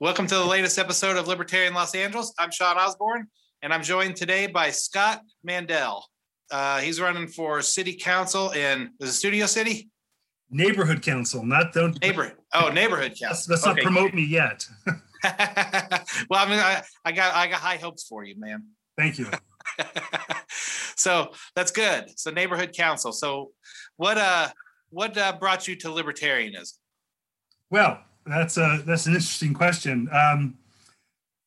Welcome 0.00 0.26
to 0.28 0.34
the 0.34 0.46
latest 0.46 0.78
episode 0.78 1.18
of 1.18 1.28
Libertarian 1.28 1.74
Los 1.74 1.94
Angeles. 1.94 2.32
I'm 2.38 2.50
Sean 2.50 2.78
Osborne, 2.78 3.26
and 3.60 3.70
I'm 3.70 3.82
joined 3.82 4.16
today 4.16 4.46
by 4.46 4.70
Scott 4.70 5.20
Mandell. 5.46 6.00
Uh, 6.50 6.78
he's 6.78 6.98
running 6.98 7.28
for 7.28 7.60
city 7.60 7.92
council 7.92 8.48
in 8.52 8.92
is 8.98 9.10
it 9.10 9.12
Studio 9.12 9.44
City? 9.44 9.90
Neighborhood 10.48 11.02
council, 11.02 11.44
not 11.44 11.74
the 11.74 11.94
neighborhood. 12.00 12.38
Oh, 12.54 12.70
neighborhood 12.70 13.10
council. 13.10 13.52
Let's, 13.52 13.66
let's 13.66 13.66
okay. 13.66 13.82
not 13.82 13.82
promote 13.82 14.14
me 14.14 14.24
yet. 14.24 14.66
well, 16.30 16.40
I 16.40 16.48
mean, 16.48 16.60
I, 16.60 16.82
I 17.04 17.12
got 17.12 17.34
I 17.34 17.46
got 17.48 17.60
high 17.60 17.76
hopes 17.76 18.06
for 18.08 18.24
you, 18.24 18.40
man. 18.40 18.68
Thank 18.96 19.18
you. 19.18 19.26
so 20.96 21.32
that's 21.54 21.72
good. 21.72 22.18
So 22.18 22.30
neighborhood 22.30 22.72
council. 22.74 23.12
So 23.12 23.50
what 23.98 24.16
uh 24.16 24.48
what 24.88 25.18
uh, 25.18 25.36
brought 25.38 25.68
you 25.68 25.76
to 25.76 25.88
libertarianism? 25.88 26.78
Well, 27.68 28.00
that's 28.30 28.56
a 28.56 28.82
that's 28.86 29.06
an 29.06 29.14
interesting 29.14 29.54
question. 29.54 30.08
Um, 30.12 30.58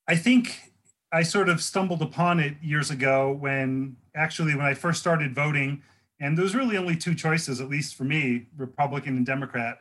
I 0.07 0.15
think 0.15 0.59
I 1.11 1.23
sort 1.23 1.49
of 1.49 1.61
stumbled 1.61 2.01
upon 2.01 2.39
it 2.39 2.55
years 2.61 2.91
ago 2.91 3.31
when 3.31 3.95
actually 4.15 4.55
when 4.55 4.65
I 4.65 4.73
first 4.73 4.99
started 4.99 5.33
voting, 5.33 5.81
and 6.19 6.37
there 6.37 6.43
was 6.43 6.55
really 6.55 6.77
only 6.77 6.95
two 6.95 7.15
choices, 7.15 7.61
at 7.61 7.69
least 7.69 7.95
for 7.95 8.03
me, 8.03 8.47
Republican 8.57 9.15
and 9.17 9.25
Democrat, 9.25 9.79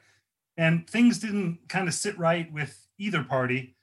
and 0.57 0.89
things 0.89 1.19
didn't 1.19 1.59
kind 1.69 1.89
of 1.89 1.95
sit 1.95 2.19
right 2.19 2.53
with 2.53 2.87
either 2.99 3.25
party. 3.25 3.75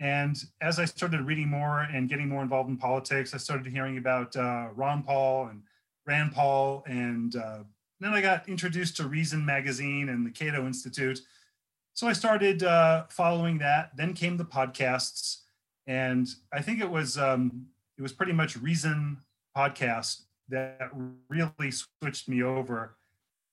And 0.00 0.36
as 0.60 0.78
I 0.78 0.84
started 0.84 1.22
reading 1.22 1.48
more 1.48 1.80
and 1.80 2.08
getting 2.08 2.28
more 2.28 2.42
involved 2.42 2.70
in 2.70 2.76
politics, 2.76 3.34
I 3.34 3.38
started 3.38 3.66
hearing 3.66 3.98
about 3.98 4.36
uh, 4.36 4.68
Ron 4.76 5.02
Paul 5.02 5.48
and 5.48 5.62
Rand 6.06 6.32
Paul, 6.32 6.84
and 6.86 7.34
uh, 7.34 7.58
then 7.98 8.12
I 8.12 8.20
got 8.20 8.48
introduced 8.48 8.96
to 8.98 9.08
Reason 9.08 9.44
magazine 9.44 10.08
and 10.08 10.24
the 10.24 10.30
Cato 10.30 10.66
Institute 10.66 11.20
so 11.98 12.06
I 12.06 12.12
started 12.12 12.62
uh, 12.62 13.06
following 13.08 13.58
that. 13.58 13.90
Then 13.96 14.14
came 14.14 14.36
the 14.36 14.44
podcasts, 14.44 15.38
and 15.88 16.28
I 16.52 16.62
think 16.62 16.80
it 16.80 16.88
was 16.88 17.18
um, 17.18 17.66
it 17.98 18.02
was 18.02 18.12
pretty 18.12 18.30
much 18.30 18.56
Reason 18.56 19.16
podcast 19.56 20.20
that 20.48 20.90
really 21.28 21.72
switched 21.72 22.28
me 22.28 22.44
over 22.44 22.96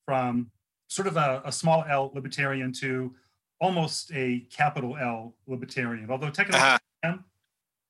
from 0.05 0.51
sort 0.89 1.07
of 1.07 1.17
a, 1.17 1.41
a 1.43 1.51
small 1.51 1.85
L 1.89 2.11
libertarian 2.13 2.71
to 2.73 3.15
almost 3.59 4.11
a 4.13 4.45
capital 4.55 4.95
L 4.95 5.33
libertarian. 5.47 6.11
Although 6.11 6.29
technically 6.29 6.61
uh-huh. 6.61 6.77
I'm, 7.03 7.23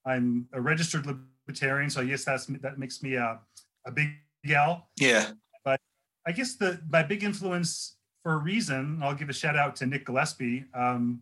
I'm 0.05 0.47
a 0.53 0.61
registered 0.61 1.05
libertarian, 1.05 1.89
so 1.89 1.99
I 1.99 2.05
guess 2.05 2.23
that's 2.23 2.45
that 2.45 2.79
makes 2.79 3.03
me 3.03 3.15
a, 3.15 3.41
a 3.85 3.91
big 3.91 4.07
L. 4.49 4.87
Yeah. 4.97 5.31
But 5.65 5.81
I 6.25 6.31
guess 6.31 6.55
the 6.55 6.79
my 6.89 7.03
big 7.03 7.25
influence 7.25 7.97
for 8.25 8.33
a 8.33 8.37
reason. 8.37 9.01
I'll 9.03 9.13
give 9.13 9.29
a 9.29 9.33
shout 9.33 9.55
out 9.55 9.75
to 9.75 9.85
Nick 9.85 10.07
Gillespie. 10.07 10.65
Um, 10.73 11.21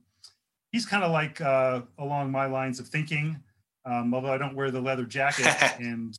he's 0.72 0.86
kind 0.86 1.04
of 1.04 1.12
like 1.12 1.42
uh, 1.42 1.82
along 1.98 2.32
my 2.32 2.46
lines 2.46 2.80
of 2.80 2.88
thinking, 2.88 3.44
um, 3.86 4.14
although 4.14 4.32
I 4.32 4.38
don't 4.38 4.56
wear 4.56 4.72
the 4.72 4.80
leather 4.80 5.04
jacket 5.04 5.46
and 5.80 6.18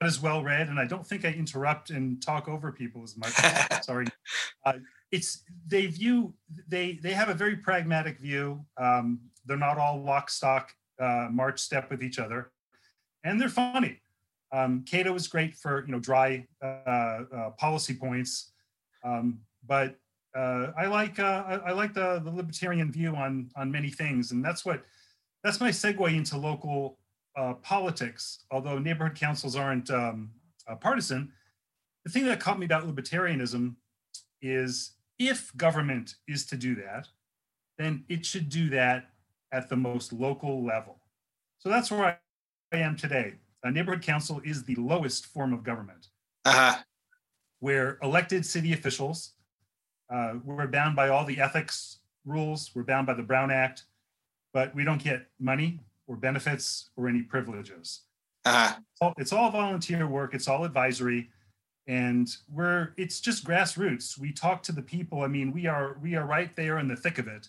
not 0.00 0.06
as 0.06 0.22
well 0.22 0.42
read, 0.42 0.68
and 0.68 0.80
I 0.80 0.86
don't 0.86 1.06
think 1.06 1.26
I 1.26 1.32
interrupt 1.32 1.90
and 1.90 2.22
talk 2.22 2.48
over 2.48 2.72
people 2.72 3.02
as 3.02 3.14
much. 3.14 3.34
Sorry. 3.82 4.06
Uh, 4.64 4.72
it's 5.10 5.42
they 5.66 5.84
view 5.84 6.32
they 6.66 6.94
they 7.02 7.12
have 7.12 7.28
a 7.28 7.34
very 7.34 7.56
pragmatic 7.56 8.18
view. 8.18 8.64
Um, 8.78 9.20
they're 9.44 9.58
not 9.58 9.76
all 9.76 10.02
lock 10.02 10.30
stock 10.30 10.72
uh, 10.98 11.28
march 11.30 11.60
step 11.60 11.90
with 11.90 12.02
each 12.02 12.18
other, 12.18 12.52
and 13.22 13.38
they're 13.38 13.50
funny. 13.50 14.00
Um, 14.50 14.82
Cato 14.88 15.14
is 15.14 15.28
great 15.28 15.56
for 15.56 15.84
you 15.84 15.92
know 15.92 16.00
dry 16.00 16.46
uh, 16.64 16.66
uh, 16.66 17.50
policy 17.58 17.92
points, 17.92 18.52
um, 19.04 19.38
but 19.66 19.98
uh, 20.36 20.68
I 20.76 20.86
like 20.86 21.18
uh, 21.18 21.44
I, 21.46 21.54
I, 21.54 21.72
like 21.72 21.92
the, 21.92 22.20
the 22.24 22.30
libertarian 22.30 22.90
view 22.90 23.14
on 23.14 23.50
on 23.54 23.70
many 23.70 23.90
things, 23.90 24.32
and 24.32 24.44
that's 24.44 24.64
what 24.64 24.84
that's 25.44 25.60
my 25.60 25.70
segue 25.70 26.16
into 26.16 26.38
local 26.38 26.98
uh, 27.36 27.54
politics. 27.54 28.44
Although 28.50 28.78
neighborhood 28.78 29.16
councils 29.16 29.56
aren't 29.56 29.90
um, 29.90 30.30
partisan, 30.80 31.32
the 32.04 32.10
thing 32.10 32.24
that 32.26 32.40
caught 32.40 32.58
me 32.58 32.66
about 32.66 32.86
libertarianism 32.86 33.74
is 34.40 34.92
if 35.18 35.54
government 35.56 36.16
is 36.26 36.46
to 36.46 36.56
do 36.56 36.74
that, 36.76 37.08
then 37.78 38.04
it 38.08 38.24
should 38.24 38.48
do 38.48 38.70
that 38.70 39.10
at 39.52 39.68
the 39.68 39.76
most 39.76 40.12
local 40.12 40.64
level. 40.64 40.98
So 41.58 41.68
that's 41.68 41.90
where 41.90 42.18
I 42.72 42.76
am 42.76 42.96
today. 42.96 43.34
A 43.62 43.70
neighborhood 43.70 44.02
council 44.02 44.40
is 44.44 44.64
the 44.64 44.74
lowest 44.76 45.26
form 45.26 45.52
of 45.52 45.62
government, 45.62 46.08
uh-huh. 46.44 46.82
where 47.60 47.98
elected 48.02 48.44
city 48.44 48.72
officials 48.72 49.32
uh, 50.12 50.34
we're 50.44 50.66
bound 50.66 50.94
by 50.94 51.08
all 51.08 51.24
the 51.24 51.40
ethics 51.40 51.98
rules. 52.24 52.70
We're 52.74 52.82
bound 52.82 53.06
by 53.06 53.14
the 53.14 53.22
Brown 53.22 53.50
Act, 53.50 53.84
but 54.52 54.74
we 54.74 54.84
don't 54.84 55.02
get 55.02 55.26
money 55.40 55.80
or 56.06 56.16
benefits 56.16 56.90
or 56.96 57.08
any 57.08 57.22
privileges. 57.22 58.02
Uh-huh. 58.44 59.12
It's 59.16 59.32
all 59.32 59.50
volunteer 59.50 60.06
work. 60.06 60.34
It's 60.34 60.48
all 60.48 60.64
advisory, 60.64 61.30
and 61.86 62.28
we're 62.50 62.92
it's 62.96 63.20
just 63.20 63.44
grassroots. 63.44 64.18
We 64.18 64.32
talk 64.32 64.62
to 64.64 64.72
the 64.72 64.82
people. 64.82 65.22
I 65.22 65.28
mean, 65.28 65.52
we 65.52 65.66
are 65.66 65.96
we 66.02 66.14
are 66.16 66.26
right 66.26 66.54
there 66.56 66.78
in 66.78 66.88
the 66.88 66.96
thick 66.96 67.18
of 67.18 67.28
it, 67.28 67.48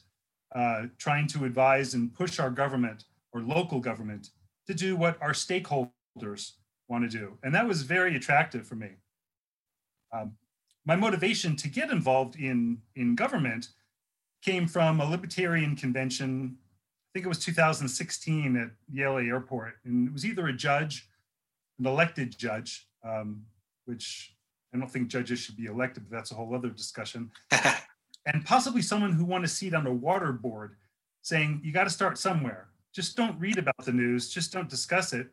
uh, 0.56 0.84
trying 0.98 1.28
to 1.28 1.46
advise 1.46 1.96
and 1.96 2.14
push 2.14 2.40
our 2.40 2.52
government 2.52 3.06
or 3.34 3.42
local 3.42 3.80
government 3.80 4.30
to 4.68 4.74
do 4.74 4.96
what 4.96 5.22
our 5.22 5.34
stakeholders 5.34 6.54
want 6.88 7.10
to 7.10 7.10
do, 7.10 7.38
and 7.44 7.54
that 7.56 7.68
was 7.68 7.82
very 7.82 8.16
attractive 8.16 8.68
for 8.68 8.76
me. 8.76 8.90
Um, 10.14 10.34
my 10.86 10.96
motivation 10.96 11.56
to 11.58 11.70
get 11.70 11.90
involved 11.90 12.36
in, 12.36 12.80
in 12.96 13.16
government 13.16 13.70
came 14.42 14.68
from 14.68 15.00
a 15.00 15.06
libertarian 15.10 15.76
convention. 15.76 16.58
I 16.58 17.10
think 17.14 17.26
it 17.26 17.30
was 17.30 17.40
2016 17.40 18.58
at 18.58 18.72
Yale 18.92 19.18
Airport. 19.18 19.76
And 19.86 20.08
it 20.08 20.14
was 20.14 20.26
either 20.26 20.48
a 20.48 20.54
judge, 20.54 21.08
an 21.80 21.86
elected 21.86 22.38
judge, 22.38 22.88
um, 23.04 23.46
which 23.86 24.36
I 24.74 24.78
don't 24.78 24.92
think 24.92 25.08
judges 25.08 25.40
should 25.40 25.56
be 25.56 25.66
elected, 25.66 26.10
but 26.10 26.16
that's 26.16 26.32
a 26.32 26.36
whole 26.36 26.54
other 26.54 26.70
discussion. 26.70 27.32
and 28.26 28.44
possibly 28.46 28.82
someone 28.82 29.14
who 29.14 29.24
won 29.24 29.44
a 29.46 29.48
seat 29.48 29.74
on 29.74 29.88
a 29.88 29.94
water 29.94 30.34
board 30.34 30.76
saying, 31.22 31.62
you 31.64 31.72
got 31.72 31.86
to 31.86 31.90
start 31.90 32.18
somewhere. 32.18 32.68
Just 32.94 33.16
don't 33.16 33.40
read 33.40 33.58
about 33.58 33.86
the 33.86 33.92
news, 33.94 34.30
just 34.30 34.52
don't 34.52 34.70
discuss 34.70 35.14
it. 35.14 35.28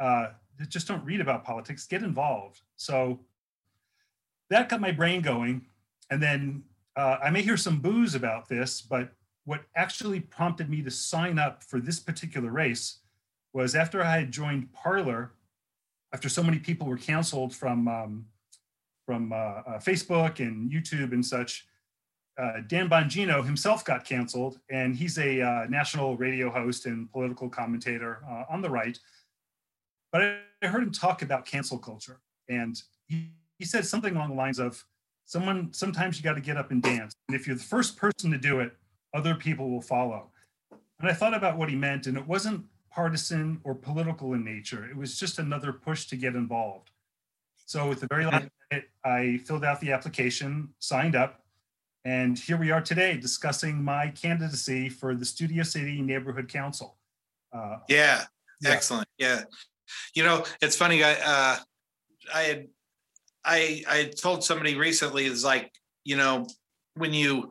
Uh, 0.00 0.28
just 0.68 0.88
don't 0.88 1.04
read 1.04 1.20
about 1.20 1.44
politics, 1.44 1.86
get 1.86 2.02
involved. 2.02 2.60
So 2.76 3.20
that 4.50 4.68
got 4.68 4.80
my 4.80 4.92
brain 4.92 5.22
going. 5.22 5.66
And 6.10 6.22
then 6.22 6.64
uh, 6.96 7.18
I 7.22 7.30
may 7.30 7.42
hear 7.42 7.56
some 7.56 7.80
boos 7.80 8.14
about 8.14 8.48
this, 8.48 8.80
but 8.80 9.12
what 9.44 9.62
actually 9.76 10.20
prompted 10.20 10.70
me 10.70 10.82
to 10.82 10.90
sign 10.90 11.38
up 11.38 11.62
for 11.62 11.80
this 11.80 12.00
particular 12.00 12.50
race 12.50 12.98
was 13.52 13.74
after 13.74 14.02
I 14.02 14.18
had 14.18 14.32
joined 14.32 14.72
Parler, 14.72 15.32
after 16.12 16.28
so 16.28 16.42
many 16.42 16.58
people 16.58 16.86
were 16.86 16.96
canceled 16.96 17.54
from 17.54 17.88
um, 17.88 18.26
from 19.06 19.32
uh, 19.32 19.36
uh, 19.36 19.78
Facebook 19.78 20.40
and 20.40 20.70
YouTube 20.70 21.12
and 21.12 21.24
such. 21.24 21.66
Uh, 22.36 22.60
Dan 22.66 22.88
Bongino 22.88 23.44
himself 23.44 23.84
got 23.84 24.04
canceled, 24.04 24.58
and 24.70 24.96
he's 24.96 25.18
a 25.18 25.40
uh, 25.40 25.66
national 25.68 26.16
radio 26.16 26.50
host 26.50 26.86
and 26.86 27.10
political 27.12 27.48
commentator 27.48 28.22
uh, 28.28 28.44
on 28.50 28.60
the 28.60 28.70
right. 28.70 28.98
But 30.10 30.22
I 30.62 30.66
heard 30.66 30.82
him 30.82 30.90
talk 30.90 31.22
about 31.22 31.44
cancel 31.46 31.78
culture, 31.78 32.20
and 32.48 32.80
he 33.06 33.30
he 33.58 33.64
said 33.64 33.84
something 33.84 34.14
along 34.14 34.30
the 34.30 34.34
lines 34.34 34.58
of 34.58 34.84
someone 35.24 35.72
sometimes 35.72 36.18
you 36.18 36.24
got 36.24 36.34
to 36.34 36.40
get 36.40 36.56
up 36.56 36.70
and 36.70 36.82
dance 36.82 37.14
and 37.28 37.36
if 37.36 37.46
you're 37.46 37.56
the 37.56 37.62
first 37.62 37.96
person 37.96 38.30
to 38.30 38.38
do 38.38 38.60
it 38.60 38.72
other 39.14 39.34
people 39.34 39.70
will 39.70 39.80
follow. 39.80 40.30
And 41.00 41.08
i 41.08 41.12
thought 41.12 41.34
about 41.34 41.56
what 41.56 41.68
he 41.68 41.76
meant 41.76 42.06
and 42.06 42.16
it 42.16 42.26
wasn't 42.26 42.64
partisan 42.90 43.60
or 43.64 43.74
political 43.74 44.34
in 44.34 44.44
nature. 44.44 44.88
It 44.88 44.96
was 44.96 45.18
just 45.18 45.38
another 45.38 45.72
push 45.72 46.06
to 46.06 46.16
get 46.16 46.36
involved. 46.36 46.90
So 47.66 47.90
at 47.90 47.98
the 47.98 48.06
very 48.08 48.26
last 48.26 48.48
minute 48.70 48.90
i 49.04 49.38
filled 49.44 49.64
out 49.64 49.80
the 49.80 49.92
application 49.92 50.74
signed 50.78 51.16
up 51.16 51.40
and 52.04 52.38
here 52.38 52.58
we 52.58 52.70
are 52.70 52.82
today 52.82 53.16
discussing 53.16 53.82
my 53.82 54.08
candidacy 54.08 54.90
for 54.90 55.14
the 55.14 55.24
studio 55.24 55.62
city 55.62 56.02
neighborhood 56.02 56.48
council. 56.48 56.98
Uh, 57.52 57.78
yeah, 57.88 58.24
yeah. 58.60 58.70
excellent 58.70 59.08
yeah. 59.18 59.42
You 60.14 60.24
know 60.24 60.44
it's 60.60 60.76
funny 60.76 61.04
i 61.04 61.12
uh, 61.14 61.56
i 62.34 62.42
had 62.42 62.68
I 63.44 63.82
I 63.88 64.04
told 64.04 64.44
somebody 64.44 64.76
recently 64.76 65.26
is 65.26 65.44
like 65.44 65.72
you 66.04 66.16
know 66.16 66.46
when 66.96 67.12
you 67.12 67.50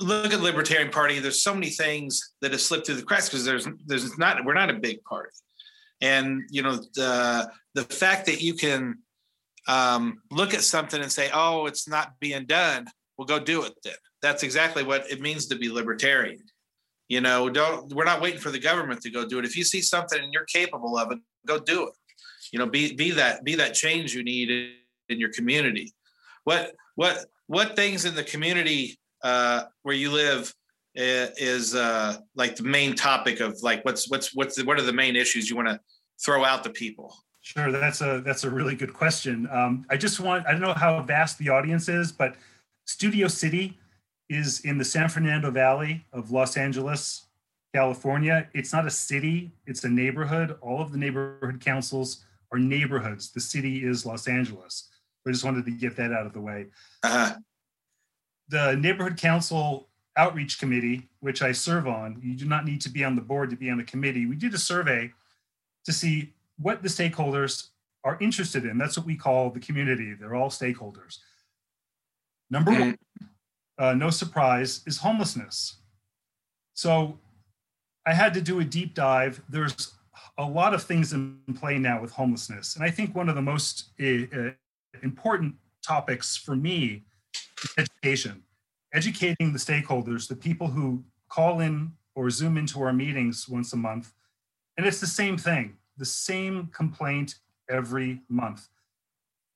look 0.00 0.32
at 0.32 0.40
Libertarian 0.40 0.90
Party, 0.90 1.18
there's 1.18 1.42
so 1.42 1.54
many 1.54 1.70
things 1.70 2.34
that 2.40 2.52
have 2.52 2.60
slipped 2.60 2.86
through 2.86 2.96
the 2.96 3.02
cracks 3.02 3.28
because 3.28 3.44
there's 3.44 3.66
there's 3.86 4.16
not 4.18 4.44
we're 4.44 4.54
not 4.54 4.70
a 4.70 4.74
big 4.74 5.02
party, 5.04 5.30
and 6.00 6.42
you 6.50 6.62
know 6.62 6.76
the 6.94 7.50
the 7.74 7.84
fact 7.84 8.26
that 8.26 8.40
you 8.40 8.54
can 8.54 8.98
um, 9.68 10.22
look 10.30 10.54
at 10.54 10.62
something 10.62 11.00
and 11.00 11.12
say, 11.12 11.30
oh, 11.32 11.66
it's 11.66 11.86
not 11.86 12.18
being 12.20 12.46
done, 12.46 12.86
well, 13.16 13.26
go 13.26 13.38
do 13.38 13.64
it 13.64 13.74
then. 13.84 13.94
That's 14.22 14.42
exactly 14.42 14.82
what 14.82 15.10
it 15.10 15.20
means 15.20 15.46
to 15.46 15.56
be 15.56 15.70
libertarian. 15.70 16.42
You 17.08 17.20
know, 17.20 17.48
don't 17.48 17.92
we're 17.94 18.04
not 18.04 18.20
waiting 18.20 18.40
for 18.40 18.50
the 18.50 18.58
government 18.58 19.00
to 19.02 19.10
go 19.10 19.26
do 19.26 19.38
it. 19.38 19.44
If 19.44 19.56
you 19.56 19.64
see 19.64 19.80
something 19.80 20.22
and 20.22 20.32
you're 20.32 20.44
capable 20.44 20.98
of 20.98 21.12
it, 21.12 21.18
go 21.46 21.58
do 21.58 21.88
it. 21.88 21.94
You 22.52 22.58
know, 22.58 22.66
be 22.66 22.94
be 22.94 23.12
that 23.12 23.44
be 23.44 23.54
that 23.56 23.74
change 23.74 24.14
you 24.14 24.22
need 24.22 24.50
in 25.08 25.18
your 25.18 25.32
community. 25.32 25.92
What 26.44 26.74
what 26.94 27.26
what 27.46 27.76
things 27.76 28.04
in 28.04 28.14
the 28.14 28.24
community 28.24 28.98
uh, 29.22 29.64
where 29.82 29.94
you 29.94 30.10
live 30.10 30.54
uh, 30.96 31.30
is 31.36 31.74
uh, 31.74 32.18
like 32.34 32.56
the 32.56 32.62
main 32.62 32.94
topic 32.94 33.40
of 33.40 33.62
like 33.62 33.84
what's 33.84 34.10
what's 34.10 34.34
what's 34.34 34.56
the, 34.56 34.64
what 34.64 34.78
are 34.78 34.82
the 34.82 34.92
main 34.92 35.16
issues 35.16 35.48
you 35.48 35.56
want 35.56 35.68
to 35.68 35.80
throw 36.24 36.44
out 36.44 36.64
to 36.64 36.70
people? 36.70 37.14
Sure, 37.40 37.70
that's 37.72 38.00
a 38.00 38.20
that's 38.24 38.44
a 38.44 38.50
really 38.50 38.74
good 38.74 38.92
question. 38.92 39.48
Um, 39.50 39.86
I 39.90 39.96
just 39.96 40.20
want 40.20 40.46
I 40.46 40.52
don't 40.52 40.60
know 40.60 40.74
how 40.74 41.00
vast 41.02 41.38
the 41.38 41.48
audience 41.48 41.88
is, 41.88 42.12
but 42.12 42.34
Studio 42.84 43.28
City 43.28 43.78
is 44.28 44.60
in 44.60 44.76
the 44.76 44.84
San 44.84 45.08
Fernando 45.08 45.50
Valley 45.50 46.04
of 46.12 46.30
Los 46.30 46.56
Angeles, 46.56 47.26
California. 47.74 48.48
It's 48.52 48.72
not 48.72 48.86
a 48.86 48.90
city; 48.90 49.50
it's 49.66 49.84
a 49.84 49.88
neighborhood. 49.88 50.56
All 50.60 50.82
of 50.82 50.92
the 50.92 50.98
neighborhood 50.98 51.60
councils 51.60 52.24
are 52.52 52.58
neighborhoods. 52.58 53.30
The 53.30 53.40
city 53.40 53.84
is 53.84 54.04
Los 54.04 54.26
Angeles. 54.26 54.88
I 55.26 55.30
just 55.30 55.44
wanted 55.44 55.64
to 55.66 55.70
get 55.70 55.96
that 55.96 56.12
out 56.12 56.26
of 56.26 56.32
the 56.32 56.40
way. 56.40 56.66
Uh-huh. 57.02 57.36
The 58.48 58.76
neighborhood 58.76 59.16
council 59.18 59.88
outreach 60.16 60.58
committee, 60.58 61.08
which 61.20 61.42
I 61.42 61.52
serve 61.52 61.86
on, 61.86 62.20
you 62.22 62.34
do 62.34 62.46
not 62.46 62.64
need 62.64 62.80
to 62.82 62.88
be 62.88 63.04
on 63.04 63.14
the 63.14 63.22
board 63.22 63.50
to 63.50 63.56
be 63.56 63.70
on 63.70 63.78
the 63.78 63.84
committee. 63.84 64.26
We 64.26 64.36
did 64.36 64.54
a 64.54 64.58
survey 64.58 65.12
to 65.84 65.92
see 65.92 66.32
what 66.58 66.82
the 66.82 66.88
stakeholders 66.88 67.68
are 68.04 68.18
interested 68.20 68.64
in. 68.64 68.78
That's 68.78 68.96
what 68.96 69.06
we 69.06 69.16
call 69.16 69.50
the 69.50 69.60
community. 69.60 70.14
They're 70.14 70.34
all 70.34 70.50
stakeholders. 70.50 71.18
Number 72.50 72.72
Mhm. 72.72 72.80
one, 72.80 72.98
uh, 73.78 73.94
no 73.94 74.10
surprise, 74.10 74.82
is 74.86 74.98
homelessness. 74.98 75.76
So 76.74 77.20
I 78.06 78.14
had 78.14 78.32
to 78.34 78.40
do 78.40 78.60
a 78.60 78.64
deep 78.64 78.94
dive. 78.94 79.42
There's 79.48 79.94
a 80.38 80.44
lot 80.44 80.72
of 80.72 80.82
things 80.82 81.12
in 81.12 81.42
play 81.54 81.78
now 81.78 82.00
with 82.00 82.12
homelessness. 82.12 82.76
And 82.76 82.84
I 82.84 82.90
think 82.90 83.14
one 83.14 83.28
of 83.28 83.34
the 83.34 83.42
most 83.42 83.90
uh, 84.00 84.52
important 85.02 85.54
topics 85.82 86.36
for 86.36 86.56
me 86.56 87.04
education. 87.76 88.42
Educating 88.92 89.52
the 89.52 89.58
stakeholders, 89.58 90.28
the 90.28 90.36
people 90.36 90.68
who 90.68 91.04
call 91.28 91.60
in 91.60 91.92
or 92.14 92.30
Zoom 92.30 92.56
into 92.56 92.82
our 92.82 92.92
meetings 92.92 93.48
once 93.48 93.72
a 93.72 93.76
month. 93.76 94.12
And 94.76 94.86
it's 94.86 95.00
the 95.00 95.06
same 95.06 95.36
thing, 95.36 95.76
the 95.96 96.04
same 96.04 96.68
complaint 96.68 97.36
every 97.68 98.22
month. 98.28 98.68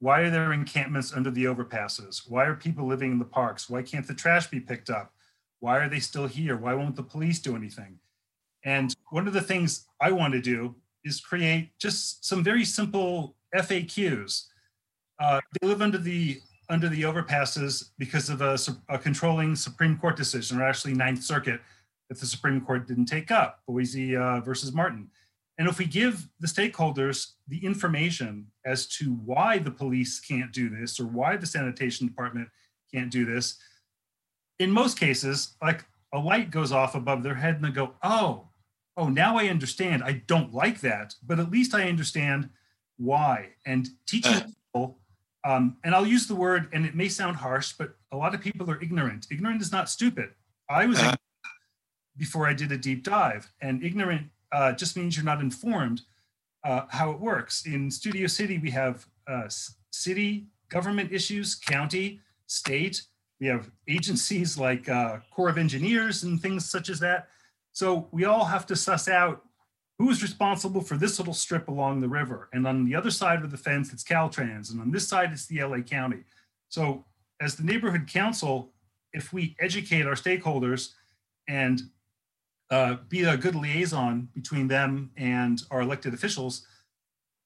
Why 0.01 0.21
are 0.21 0.31
there 0.31 0.53
encampments 0.53 1.13
under 1.13 1.31
the 1.31 1.45
overpasses? 1.45 2.29
Why 2.29 2.45
are 2.45 2.55
people 2.55 2.87
living 2.87 3.13
in 3.13 3.19
the 3.19 3.25
parks? 3.25 3.71
Why 3.71 3.83
can't 3.83 4.07
the 4.07 4.15
trash 4.15 4.49
be 4.49 4.61
picked 4.61 4.91
up? 4.91 5.13
Why 5.61 5.79
are 5.79 5.89
they 5.89 6.01
still 6.01 6.27
here? 6.27 6.57
Why 6.57 6.75
won't 6.75 6.97
the 6.97 7.05
police 7.05 7.39
do 7.39 7.55
anything? 7.55 8.01
And 8.65 8.95
one 9.11 9.29
of 9.29 9.33
the 9.33 9.41
things 9.41 9.87
I 10.01 10.11
want 10.11 10.33
to 10.35 10.41
do 10.41 10.75
is 11.05 11.21
create 11.21 11.71
just 11.79 12.25
some 12.25 12.43
very 12.43 12.65
simple 12.65 13.37
FAQs. 13.55 14.47
Uh, 15.23 15.41
they 15.61 15.69
live 15.69 15.83
under 15.83 15.99
the 15.99 16.41
under 16.69 16.89
the 16.89 17.03
overpasses 17.03 17.91
because 17.99 18.29
of 18.31 18.41
a, 18.41 18.59
a 18.89 18.99
controlling 18.99 19.55
Supreme 19.55 19.97
Court 19.97 20.17
decision, 20.17 20.59
or 20.59 20.65
actually 20.65 20.95
Ninth 20.95 21.23
Circuit, 21.23 21.61
that 22.09 22.19
the 22.19 22.27
Supreme 22.27 22.61
Court 22.61 22.89
didn't 22.89 23.07
take 23.07 23.31
up, 23.31 23.61
Boise 23.69 24.17
uh, 24.17 24.41
versus 24.41 24.73
Martin. 24.73 25.09
And 25.59 25.69
if 25.69 25.79
we 25.79 25.85
give 25.85 26.29
the 26.41 26.47
stakeholders 26.47 27.33
the 27.47 27.65
information 27.65 28.47
as 28.65 28.87
to 28.97 29.13
why 29.13 29.59
the 29.59 29.71
police 29.71 30.19
can't 30.19 30.51
do 30.53 30.71
this 30.71 30.99
or 30.99 31.07
why 31.07 31.37
the 31.37 31.47
sanitation 31.47 32.07
department 32.07 32.49
can't 32.93 33.11
do 33.11 33.25
this, 33.27 33.59
in 34.59 34.71
most 34.71 34.99
cases, 34.99 35.57
like 35.63 35.85
a 36.15 36.19
light 36.19 36.51
goes 36.51 36.73
off 36.73 36.95
above 36.95 37.23
their 37.23 37.35
head 37.35 37.57
and 37.57 37.65
they 37.65 37.71
go, 37.71 37.93
oh, 38.03 38.49
oh, 38.97 39.09
now 39.09 39.37
I 39.37 39.49
understand. 39.49 40.03
I 40.03 40.23
don't 40.27 40.55
like 40.55 40.81
that, 40.81 41.15
but 41.23 41.39
at 41.39 41.51
least 41.51 41.75
I 41.75 41.89
understand 41.89 42.49
why. 42.97 43.51
And 43.67 43.89
teaching 44.07 44.33
Uh. 44.35 44.47
people, 44.73 44.99
um, 45.45 45.77
and 45.85 45.95
I'll 45.95 46.07
use 46.07 46.27
the 46.27 46.35
word, 46.35 46.69
and 46.73 46.87
it 46.87 46.95
may 46.95 47.09
sound 47.09 47.37
harsh, 47.37 47.73
but 47.73 47.97
a 48.13 48.17
lot 48.17 48.35
of 48.35 48.41
people 48.41 48.71
are 48.71 48.81
ignorant. 48.81 49.27
Ignorant 49.31 49.61
is 49.61 49.73
not 49.73 49.89
stupid. 49.89 50.31
I 50.69 50.87
was 50.87 50.99
Uh. 50.99 51.01
ignorant 51.03 51.21
before 52.17 52.47
I 52.47 52.53
did 52.53 52.71
a 52.73 52.77
deep 52.79 53.03
dive, 53.03 53.53
and 53.61 53.83
ignorant 53.83 54.31
uh, 54.53 54.73
just 54.73 54.97
means 54.97 55.17
you're 55.17 55.25
not 55.25 55.41
informed 55.41 56.03
uh, 56.65 56.83
how 56.91 57.11
it 57.11 57.19
works. 57.19 57.67
In 57.67 57.91
Studio 57.91 58.27
City, 58.27 58.59
we 58.59 58.71
have 58.71 59.07
uh, 59.27 59.49
city 59.91 60.47
government 60.69 61.11
issues, 61.13 61.55
county, 61.55 62.21
state. 62.47 63.03
We 63.41 63.47
have 63.49 63.71
agencies 63.89 64.57
like 64.59 64.89
uh, 64.89 65.19
Corps 65.31 65.49
of 65.49 65.59
Engineers 65.59 66.23
and 66.23 66.41
things 66.41 66.71
such 66.71 66.89
as 66.91 67.01
that. 67.01 67.29
So 67.73 68.09
we 68.13 68.25
all 68.27 68.45
have 68.45 68.67
to 68.67 68.77
suss 68.77 69.09
out 69.09 69.45
who's 69.99 70.23
responsible 70.23 70.81
for 70.81 70.97
this 70.97 71.19
little 71.19 71.35
strip 71.35 71.69
along 71.69 72.01
the 72.01 72.09
river. 72.09 72.49
And 72.53 72.67
on 72.67 72.85
the 72.85 72.95
other 72.95 73.11
side 73.11 73.43
of 73.45 73.51
the 73.51 73.57
fence, 73.57 73.93
it's 73.93 74.05
Caltrans. 74.05 74.71
And 74.71 74.81
on 74.81 74.91
this 74.91 75.07
side, 75.07 75.33
it's 75.33 75.47
the 75.47 75.63
LA 75.63 75.79
County. 75.79 76.25
So 76.69 77.05
as 77.41 77.57
the 77.57 77.63
neighborhood 77.63 78.09
council, 78.09 78.73
if 79.13 79.33
we 79.33 79.57
educate 79.61 80.07
our 80.07 80.15
stakeholders 80.15 80.93
and 81.49 81.83
uh, 82.71 82.97
be 83.09 83.25
a 83.25 83.37
good 83.37 83.55
liaison 83.55 84.29
between 84.35 84.69
them 84.69 85.11
and 85.17 85.63
our 85.71 85.83
elected 85.83 86.15
officials, 86.15 86.67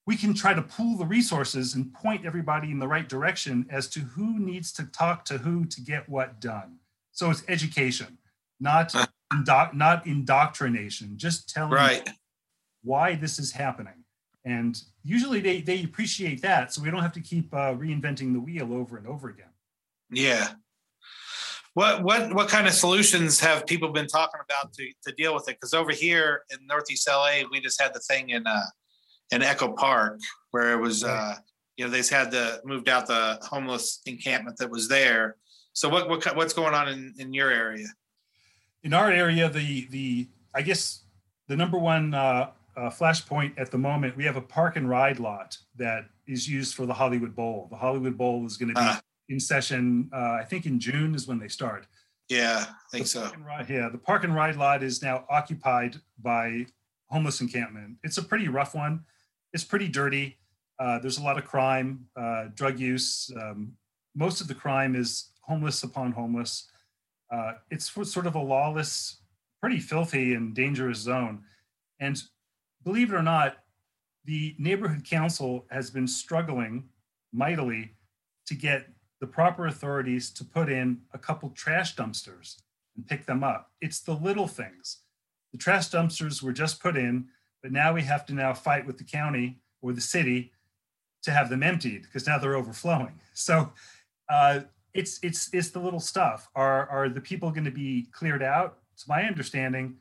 we 0.05 0.15
can 0.15 0.33
try 0.33 0.53
to 0.53 0.61
pool 0.61 0.97
the 0.97 1.05
resources 1.05 1.75
and 1.75 1.93
point 1.93 2.25
everybody 2.25 2.71
in 2.71 2.79
the 2.79 2.87
right 2.87 3.09
direction 3.09 3.67
as 3.69 3.89
to 3.89 3.99
who 3.99 4.39
needs 4.39 4.71
to 4.71 4.85
talk 4.85 5.25
to 5.25 5.37
who 5.39 5.65
to 5.65 5.81
get 5.81 6.07
what 6.07 6.39
done. 6.39 6.77
So 7.11 7.29
it's 7.29 7.43
education, 7.49 8.17
not 8.59 8.95
indo- 9.33 9.71
not 9.73 10.07
indoctrination, 10.07 11.17
just 11.17 11.49
telling 11.49 11.71
Right. 11.73 12.09
Why 12.83 13.15
this 13.15 13.39
is 13.39 13.51
happening. 13.51 14.03
And 14.45 14.81
usually 15.03 15.41
they, 15.41 15.61
they 15.61 15.83
appreciate 15.83 16.41
that. 16.41 16.73
So 16.73 16.81
we 16.81 16.89
don't 16.89 17.01
have 17.01 17.13
to 17.13 17.21
keep 17.21 17.53
uh, 17.53 17.73
reinventing 17.73 18.33
the 18.33 18.39
wheel 18.39 18.73
over 18.73 18.97
and 18.97 19.07
over 19.07 19.29
again. 19.29 19.49
Yeah. 20.09 20.49
What 21.73 22.01
what 22.01 22.33
what 22.33 22.49
kind 22.49 22.65
of 22.65 22.73
solutions 22.73 23.39
have 23.39 23.67
people 23.67 23.89
been 23.89 24.07
talking 24.07 24.39
about 24.43 24.73
to 24.73 24.91
to 25.03 25.11
deal 25.13 25.35
with 25.35 25.47
it? 25.47 25.57
Because 25.59 25.75
over 25.75 25.91
here 25.91 26.41
in 26.49 26.65
Northeast 26.65 27.07
LA, 27.07 27.41
we 27.51 27.59
just 27.59 27.79
had 27.79 27.93
the 27.93 27.99
thing 27.99 28.31
in 28.31 28.47
uh 28.47 28.65
in 29.31 29.43
Echo 29.43 29.73
Park 29.73 30.19
where 30.51 30.73
it 30.73 30.81
was 30.81 31.03
uh 31.03 31.35
you 31.75 31.85
know 31.85 31.91
they've 31.91 32.09
had 32.09 32.31
the 32.31 32.61
moved 32.65 32.89
out 32.89 33.05
the 33.05 33.37
homeless 33.43 34.01
encampment 34.07 34.57
that 34.57 34.71
was 34.71 34.87
there. 34.87 35.35
So 35.73 35.87
what 35.87 36.09
what 36.09 36.35
what's 36.35 36.53
going 36.53 36.73
on 36.73 36.87
in 36.87 37.13
in 37.19 37.31
your 37.31 37.51
area? 37.51 37.89
in 38.83 38.93
our 38.93 39.11
area, 39.11 39.49
the 39.49 39.87
the 39.89 40.27
I 40.53 40.61
guess 40.61 41.03
the 41.47 41.55
number 41.55 41.77
one 41.77 42.13
uh, 42.13 42.51
uh, 42.77 42.89
flashpoint 42.89 43.53
at 43.59 43.71
the 43.71 43.77
moment, 43.77 44.15
we 44.15 44.23
have 44.23 44.37
a 44.37 44.41
park 44.41 44.75
and 44.77 44.87
ride 44.89 45.19
lot 45.19 45.57
that 45.75 46.05
is 46.27 46.47
used 46.47 46.75
for 46.75 46.85
the 46.85 46.93
Hollywood 46.93 47.35
Bowl. 47.35 47.67
The 47.71 47.77
Hollywood 47.77 48.17
Bowl 48.17 48.45
is 48.45 48.55
going 48.57 48.69
to 48.69 48.75
be 48.75 48.81
Ah. 48.81 49.01
in 49.29 49.39
session. 49.39 50.09
Uh, 50.13 50.33
I 50.41 50.43
think 50.45 50.65
in 50.65 50.79
June 50.79 51.15
is 51.15 51.27
when 51.27 51.39
they 51.39 51.47
start. 51.47 51.87
Yeah, 52.29 52.65
I 52.69 52.73
think 52.91 53.03
The 53.05 53.09
so. 53.09 53.31
ride- 53.39 53.69
yeah, 53.69 53.89
the 53.89 53.97
park 53.97 54.23
and 54.23 54.35
ride 54.35 54.55
lot 54.57 54.83
is 54.83 55.01
now 55.01 55.25
occupied 55.29 55.97
by 56.21 56.67
homeless 57.09 57.41
encampment. 57.41 57.97
It's 58.03 58.17
a 58.17 58.23
pretty 58.23 58.47
rough 58.47 58.75
one. 58.75 59.05
It's 59.53 59.63
pretty 59.63 59.87
dirty. 59.87 60.37
Uh, 60.77 60.99
there's 60.99 61.17
a 61.17 61.23
lot 61.23 61.37
of 61.37 61.45
crime, 61.45 62.07
uh, 62.15 62.49
drug 62.53 62.79
use. 62.79 63.31
Um, 63.41 63.73
most 64.13 64.41
of 64.41 64.47
the 64.47 64.55
crime 64.55 64.95
is 64.95 65.31
homeless 65.41 65.81
upon 65.83 66.11
homeless. 66.11 66.69
Uh, 67.31 67.53
it's 67.71 67.89
sort 68.11 68.27
of 68.27 68.35
a 68.35 68.39
lawless, 68.39 69.21
pretty 69.61 69.79
filthy 69.79 70.33
and 70.33 70.53
dangerous 70.53 70.99
zone. 70.99 71.43
And 71.99 72.21
believe 72.87 73.11
it 73.11 73.15
or 73.17 73.21
not, 73.21 73.57
the 74.23 74.55
neighborhood 74.57 75.03
council 75.03 75.65
has 75.69 75.89
been 75.89 76.07
struggling 76.07 76.85
mightily 77.33 77.91
to 78.45 78.55
get 78.55 78.87
the 79.19 79.27
proper 79.27 79.67
authorities 79.67 80.29
to 80.29 80.45
put 80.45 80.69
in 80.69 81.01
a 81.13 81.17
couple 81.17 81.49
trash 81.49 81.97
dumpsters 81.97 82.61
and 82.95 83.05
pick 83.05 83.25
them 83.25 83.43
up. 83.43 83.71
It's 83.81 83.99
the 83.99 84.13
little 84.13 84.47
things. 84.47 84.99
The 85.51 85.57
trash 85.57 85.89
dumpsters 85.89 86.41
were 86.41 86.53
just 86.53 86.81
put 86.81 86.95
in, 86.95 87.25
but 87.61 87.73
now 87.73 87.91
we 87.91 88.03
have 88.03 88.25
to 88.27 88.33
now 88.33 88.53
fight 88.53 88.87
with 88.87 88.97
the 88.97 89.03
county 89.03 89.59
or 89.81 89.91
the 89.91 89.99
city 89.99 90.53
to 91.23 91.31
have 91.31 91.49
them 91.49 91.63
emptied 91.63 92.03
because 92.03 92.25
now 92.25 92.39
they're 92.39 92.55
overflowing. 92.55 93.19
So 93.33 93.71
uh, 94.29 94.61
it's 94.95 95.19
it's 95.21 95.53
it's 95.53 95.69
the 95.69 95.79
little 95.79 95.99
stuff. 95.99 96.49
Are 96.55 96.89
are 96.89 97.07
the 97.07 97.21
people 97.21 97.51
going 97.51 97.65
to 97.65 97.71
be 97.85 98.07
cleared 98.11 98.41
out? 98.41 98.79
It's 98.93 99.07
my 99.07 99.25
understanding 99.25 99.97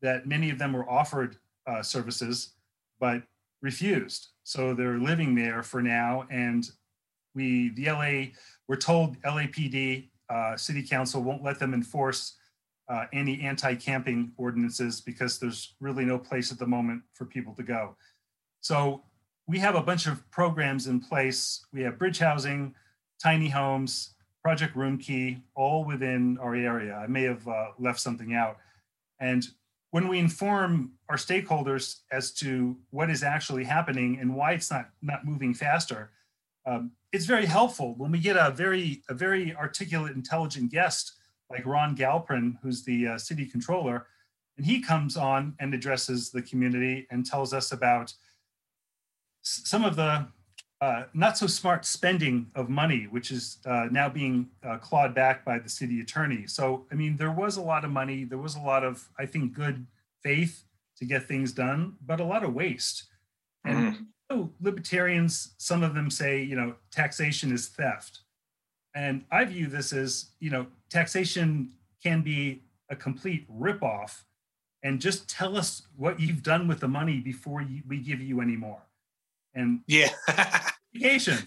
that 0.00 0.26
many 0.26 0.48
of 0.48 0.58
them 0.58 0.72
were 0.72 0.88
offered 0.88 1.36
uh, 1.68 1.82
services 1.82 2.54
but 3.00 3.22
refused. 3.62 4.28
So 4.44 4.74
they're 4.74 4.98
living 4.98 5.34
there 5.34 5.62
for 5.62 5.82
now, 5.82 6.26
and 6.30 6.68
we 7.34 7.70
the 7.70 7.86
LA 7.86 8.32
we're 8.66 8.76
told 8.76 9.20
LAPD 9.22 10.08
uh, 10.30 10.56
City 10.56 10.82
Council 10.82 11.22
won't 11.22 11.42
let 11.42 11.58
them 11.58 11.74
enforce 11.74 12.36
uh, 12.88 13.04
any 13.12 13.40
anti-camping 13.42 14.32
ordinances 14.36 15.00
because 15.00 15.38
there's 15.38 15.74
really 15.80 16.04
no 16.04 16.18
place 16.18 16.50
at 16.50 16.58
the 16.58 16.66
moment 16.66 17.02
for 17.14 17.24
people 17.24 17.54
to 17.54 17.62
go. 17.62 17.96
So 18.60 19.02
we 19.46 19.58
have 19.58 19.74
a 19.74 19.82
bunch 19.82 20.06
of 20.06 20.28
programs 20.30 20.86
in 20.86 21.00
place. 21.00 21.64
We 21.72 21.82
have 21.82 21.98
bridge 21.98 22.18
housing, 22.18 22.74
tiny 23.22 23.48
homes, 23.48 24.14
Project 24.42 24.76
Roomkey, 24.76 25.42
all 25.54 25.84
within 25.84 26.38
our 26.38 26.54
area. 26.54 26.94
I 26.94 27.06
may 27.06 27.22
have 27.24 27.46
uh, 27.46 27.68
left 27.78 28.00
something 28.00 28.34
out. 28.34 28.58
And 29.20 29.46
when 29.90 30.08
we 30.08 30.18
inform 30.18 30.92
our 31.08 31.16
stakeholders 31.16 32.00
as 32.12 32.32
to 32.32 32.76
what 32.90 33.10
is 33.10 33.22
actually 33.22 33.64
happening 33.64 34.18
and 34.20 34.34
why 34.34 34.52
it's 34.52 34.70
not 34.70 34.90
not 35.02 35.24
moving 35.24 35.54
faster, 35.54 36.10
um, 36.66 36.92
it's 37.12 37.24
very 37.24 37.46
helpful. 37.46 37.94
When 37.96 38.12
we 38.12 38.18
get 38.18 38.36
a 38.36 38.50
very 38.50 39.02
a 39.08 39.14
very 39.14 39.54
articulate, 39.54 40.14
intelligent 40.14 40.70
guest 40.70 41.14
like 41.50 41.64
Ron 41.64 41.96
Galperin, 41.96 42.58
who's 42.62 42.84
the 42.84 43.08
uh, 43.08 43.18
city 43.18 43.46
controller, 43.46 44.06
and 44.58 44.66
he 44.66 44.80
comes 44.80 45.16
on 45.16 45.54
and 45.58 45.72
addresses 45.72 46.30
the 46.30 46.42
community 46.42 47.06
and 47.10 47.24
tells 47.24 47.54
us 47.54 47.72
about 47.72 48.12
some 49.42 49.84
of 49.84 49.96
the 49.96 50.26
uh, 50.80 51.04
not 51.12 51.36
so 51.36 51.46
smart 51.46 51.84
spending 51.84 52.46
of 52.54 52.68
money, 52.68 53.08
which 53.10 53.30
is 53.30 53.58
uh, 53.66 53.88
now 53.90 54.08
being 54.08 54.48
uh, 54.62 54.78
clawed 54.78 55.14
back 55.14 55.44
by 55.44 55.58
the 55.58 55.68
city 55.68 56.00
attorney. 56.00 56.46
So, 56.46 56.86
I 56.92 56.94
mean, 56.94 57.16
there 57.16 57.32
was 57.32 57.56
a 57.56 57.62
lot 57.62 57.84
of 57.84 57.90
money. 57.90 58.24
There 58.24 58.38
was 58.38 58.54
a 58.54 58.60
lot 58.60 58.84
of, 58.84 59.08
I 59.18 59.26
think, 59.26 59.54
good 59.54 59.86
faith 60.22 60.64
to 60.98 61.04
get 61.04 61.26
things 61.26 61.52
done, 61.52 61.96
but 62.06 62.20
a 62.20 62.24
lot 62.24 62.44
of 62.44 62.54
waste. 62.54 63.04
And 63.64 63.94
mm-hmm. 63.94 64.02
oh, 64.30 64.50
libertarians, 64.60 65.54
some 65.58 65.82
of 65.82 65.94
them 65.94 66.10
say, 66.10 66.42
you 66.42 66.54
know, 66.54 66.74
taxation 66.92 67.52
is 67.52 67.66
theft. 67.66 68.20
And 68.94 69.24
I 69.30 69.44
view 69.44 69.66
this 69.66 69.92
as, 69.92 70.30
you 70.38 70.50
know, 70.50 70.66
taxation 70.90 71.72
can 72.02 72.22
be 72.22 72.62
a 72.88 72.96
complete 72.96 73.46
ripoff 73.50 74.22
and 74.82 75.00
just 75.00 75.28
tell 75.28 75.56
us 75.56 75.82
what 75.96 76.20
you've 76.20 76.42
done 76.42 76.68
with 76.68 76.80
the 76.80 76.88
money 76.88 77.18
before 77.20 77.60
you, 77.62 77.82
we 77.86 77.98
give 77.98 78.20
you 78.20 78.40
any 78.40 78.56
more. 78.56 78.82
And 79.54 79.80
yeah, 79.86 80.10
vacation. 80.94 81.38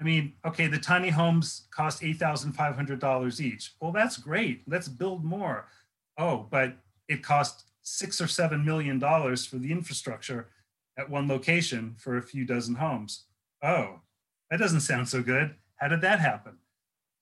I 0.00 0.04
mean, 0.04 0.34
okay, 0.44 0.66
the 0.66 0.78
tiny 0.78 1.08
homes 1.08 1.66
cost 1.70 2.04
eight 2.04 2.18
thousand 2.18 2.52
five 2.52 2.74
hundred 2.74 2.98
dollars 3.00 3.40
each. 3.40 3.74
Well, 3.80 3.92
that's 3.92 4.16
great. 4.16 4.62
Let's 4.66 4.88
build 4.88 5.24
more. 5.24 5.68
Oh, 6.18 6.46
but 6.50 6.76
it 7.08 7.22
cost 7.22 7.64
six 7.82 8.20
or 8.20 8.26
seven 8.26 8.64
million 8.64 8.98
dollars 8.98 9.46
for 9.46 9.56
the 9.56 9.72
infrastructure 9.72 10.48
at 10.98 11.08
one 11.08 11.28
location 11.28 11.94
for 11.98 12.16
a 12.18 12.22
few 12.22 12.44
dozen 12.44 12.74
homes. 12.74 13.24
Oh, 13.62 14.00
that 14.50 14.58
doesn't 14.58 14.80
sound 14.80 15.08
so 15.08 15.22
good. 15.22 15.54
How 15.76 15.88
did 15.88 16.00
that 16.02 16.20
happen? 16.20 16.58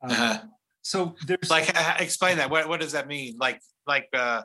Um, 0.03 0.11
uh-huh. 0.11 0.39
So 0.83 1.15
there's 1.27 1.51
like 1.51 1.75
explain 2.01 2.37
that. 2.39 2.51
What 2.51 2.69
what 2.69 2.81
does 2.81 2.93
that 2.93 3.09
mean? 3.09 3.37
Like 3.39 3.61
like 3.87 4.09
uh, 4.13 4.43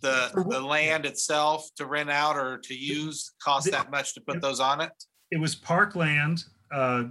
the 0.00 0.30
the 0.48 0.60
land 0.60 1.06
itself 1.06 1.68
to 1.76 1.86
rent 1.86 2.10
out 2.10 2.36
or 2.36 2.58
to 2.58 2.74
use 2.74 3.32
cost 3.42 3.70
that 3.70 3.90
much 3.90 4.14
to 4.14 4.20
put 4.20 4.40
those 4.40 4.60
on 4.60 4.80
it? 4.80 4.92
It 5.34 5.40
was 5.40 5.56
park 5.56 5.96
land 5.96 6.44
uh, 6.70 7.06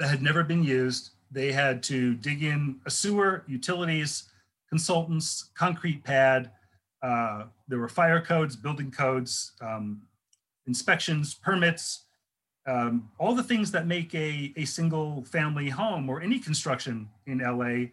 that 0.00 0.08
had 0.08 0.20
never 0.20 0.42
been 0.42 0.64
used. 0.64 1.10
They 1.30 1.52
had 1.52 1.80
to 1.84 2.14
dig 2.16 2.42
in 2.42 2.80
a 2.86 2.90
sewer, 2.90 3.44
utilities, 3.46 4.24
consultants, 4.68 5.50
concrete 5.54 6.02
pad. 6.02 6.50
Uh, 7.04 7.44
there 7.68 7.78
were 7.78 7.88
fire 7.88 8.20
codes, 8.20 8.56
building 8.56 8.90
codes, 8.90 9.52
um, 9.60 10.02
inspections, 10.66 11.34
permits, 11.34 12.06
um, 12.66 13.08
all 13.20 13.32
the 13.32 13.44
things 13.44 13.70
that 13.70 13.86
make 13.86 14.12
a, 14.12 14.52
a 14.56 14.64
single 14.64 15.22
family 15.26 15.68
home 15.68 16.10
or 16.10 16.20
any 16.20 16.40
construction 16.40 17.08
in 17.28 17.38
LA 17.38 17.90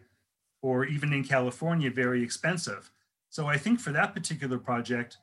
or 0.62 0.84
even 0.84 1.12
in 1.12 1.22
California 1.22 1.92
very 1.92 2.24
expensive. 2.24 2.90
So 3.28 3.46
I 3.46 3.56
think 3.56 3.78
for 3.78 3.92
that 3.92 4.14
particular 4.14 4.58
project, 4.58 5.18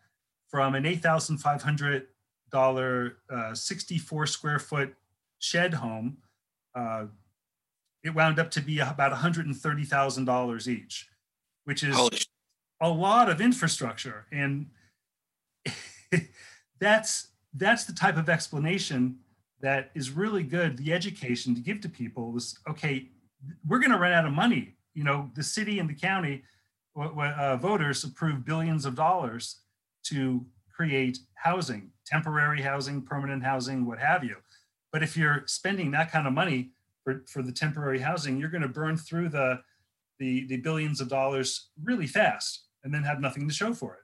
from 0.50 0.74
an 0.74 0.86
$8,500 0.86 2.06
uh, 2.54 3.54
64 3.54 4.28
square 4.28 4.60
foot 4.60 4.94
shed 5.40 5.76
home, 5.76 6.18
uh, 6.76 7.06
it 8.04 8.16
wound 8.16 8.40
up 8.40 8.52
to 8.52 8.62
be 8.62 8.80
about 8.80 9.12
$130,000 9.12 10.68
each, 10.68 11.10
which 11.66 11.84
is 11.84 11.96
Holy. 11.96 12.20
a 12.82 12.90
lot 12.90 13.30
of 13.30 13.42
infrastructure. 13.42 14.26
And 14.32 14.68
that's 16.80 17.30
that's 17.54 17.86
the 17.86 17.94
type 17.94 18.18
of 18.18 18.30
explanation 18.30 19.18
that 19.62 19.90
is 19.96 20.12
really 20.12 20.44
good. 20.44 20.78
The 20.78 20.94
education 20.94 21.56
to 21.56 21.62
give 21.62 21.82
to 21.82 21.90
people 21.90 22.36
is 22.38 22.58
okay. 22.70 23.10
We're 23.68 23.80
going 23.80 23.92
to 23.92 23.98
run 23.98 24.14
out 24.14 24.26
of 24.26 24.32
money. 24.32 24.76
You 24.94 25.04
know, 25.04 25.32
the 25.36 25.44
city 25.44 25.80
and 25.80 25.90
the 25.90 25.94
county 25.94 26.44
uh, 26.96 27.58
voters 27.58 28.04
approved 28.04 28.46
billions 28.46 28.86
of 28.86 28.96
dollars 28.96 29.58
to 30.06 30.46
create 30.76 31.20
housing, 31.36 31.92
temporary 32.08 32.62
housing, 32.62 33.02
permanent 33.02 33.44
housing, 33.44 33.86
what 33.86 34.00
have 34.00 34.24
you. 34.24 34.38
But 34.92 35.04
if 35.04 35.18
you're 35.18 35.44
spending 35.46 35.92
that 35.92 36.12
kind 36.12 36.26
of 36.26 36.34
money 36.34 36.72
for, 37.04 37.24
for 37.28 37.42
the 37.42 37.52
temporary 37.52 38.00
housing, 38.00 38.38
you're 38.38 38.50
going 38.50 38.62
to 38.62 38.68
burn 38.68 38.98
through 38.98 39.30
the, 39.30 39.60
the, 40.20 40.48
the 40.48 40.58
billions 40.58 41.02
of 41.02 41.10
dollars 41.10 41.70
really 41.84 42.08
fast 42.08 42.64
and 42.84 42.94
then 42.94 43.04
have 43.04 43.20
nothing 43.20 43.48
to 43.48 43.54
show 43.54 43.74
for 43.74 43.96
it. 43.96 44.02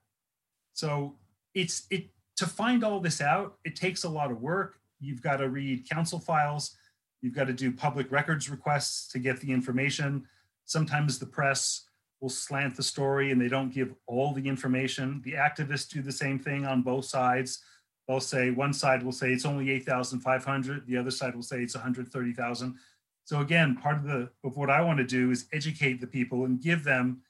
So 0.73 1.15
it's 1.53 1.87
it 1.89 2.09
to 2.37 2.45
find 2.47 2.83
all 2.83 2.99
this 2.99 3.21
out, 3.21 3.57
it 3.63 3.75
takes 3.75 4.03
a 4.03 4.09
lot 4.09 4.31
of 4.31 4.41
work. 4.41 4.79
You've 4.99 5.21
got 5.21 5.37
to 5.37 5.49
read 5.49 5.87
council 5.87 6.19
files, 6.19 6.75
you've 7.21 7.35
got 7.35 7.47
to 7.47 7.53
do 7.53 7.71
public 7.71 8.11
records 8.11 8.49
requests 8.49 9.07
to 9.09 9.19
get 9.19 9.39
the 9.39 9.51
information. 9.51 10.25
Sometimes 10.65 11.19
the 11.19 11.25
press 11.25 11.83
will 12.21 12.29
slant 12.29 12.75
the 12.75 12.83
story 12.83 13.31
and 13.31 13.39
they 13.39 13.49
don't 13.49 13.73
give 13.73 13.93
all 14.07 14.33
the 14.33 14.47
information. 14.47 15.21
The 15.23 15.33
activists 15.33 15.89
do 15.89 16.01
the 16.01 16.11
same 16.11 16.39
thing 16.39 16.65
on 16.65 16.81
both 16.81 17.05
sides. 17.05 17.63
They'll 18.07 18.19
say 18.19 18.51
one 18.51 18.73
side 18.73 19.03
will 19.03 19.11
say 19.11 19.31
it's 19.31 19.45
only 19.45 19.71
8,500, 19.71 20.85
the 20.85 20.97
other 20.97 21.11
side 21.11 21.35
will 21.35 21.43
say 21.43 21.61
it's 21.61 21.75
130,000. 21.75 22.77
So 23.25 23.39
again, 23.39 23.75
part 23.75 23.97
of 23.97 24.03
the 24.03 24.29
of 24.43 24.57
what 24.57 24.69
I 24.69 24.81
want 24.81 24.97
to 24.97 25.05
do 25.05 25.31
is 25.31 25.47
educate 25.53 26.01
the 26.01 26.07
people 26.07 26.43
and 26.45 26.61
give 26.61 26.83
them 26.83 27.21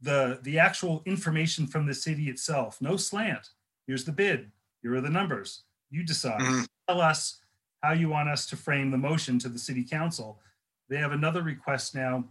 the 0.00 0.38
the 0.42 0.58
actual 0.58 1.02
information 1.06 1.66
from 1.66 1.86
the 1.86 1.94
city 1.94 2.28
itself. 2.28 2.80
No 2.80 2.96
slant. 2.96 3.50
Here's 3.86 4.04
the 4.04 4.12
bid. 4.12 4.50
Here 4.82 4.94
are 4.94 5.00
the 5.00 5.08
numbers. 5.08 5.62
You 5.90 6.04
decide. 6.04 6.40
Mm-hmm. 6.40 6.64
Tell 6.86 7.00
us 7.00 7.40
how 7.82 7.92
you 7.92 8.10
want 8.10 8.28
us 8.28 8.44
to 8.46 8.56
frame 8.56 8.90
the 8.90 8.98
motion 8.98 9.38
to 9.38 9.48
the 9.48 9.58
city 9.58 9.84
council. 9.84 10.40
They 10.88 10.98
have 10.98 11.12
another 11.12 11.42
request 11.42 11.94
now 11.94 12.24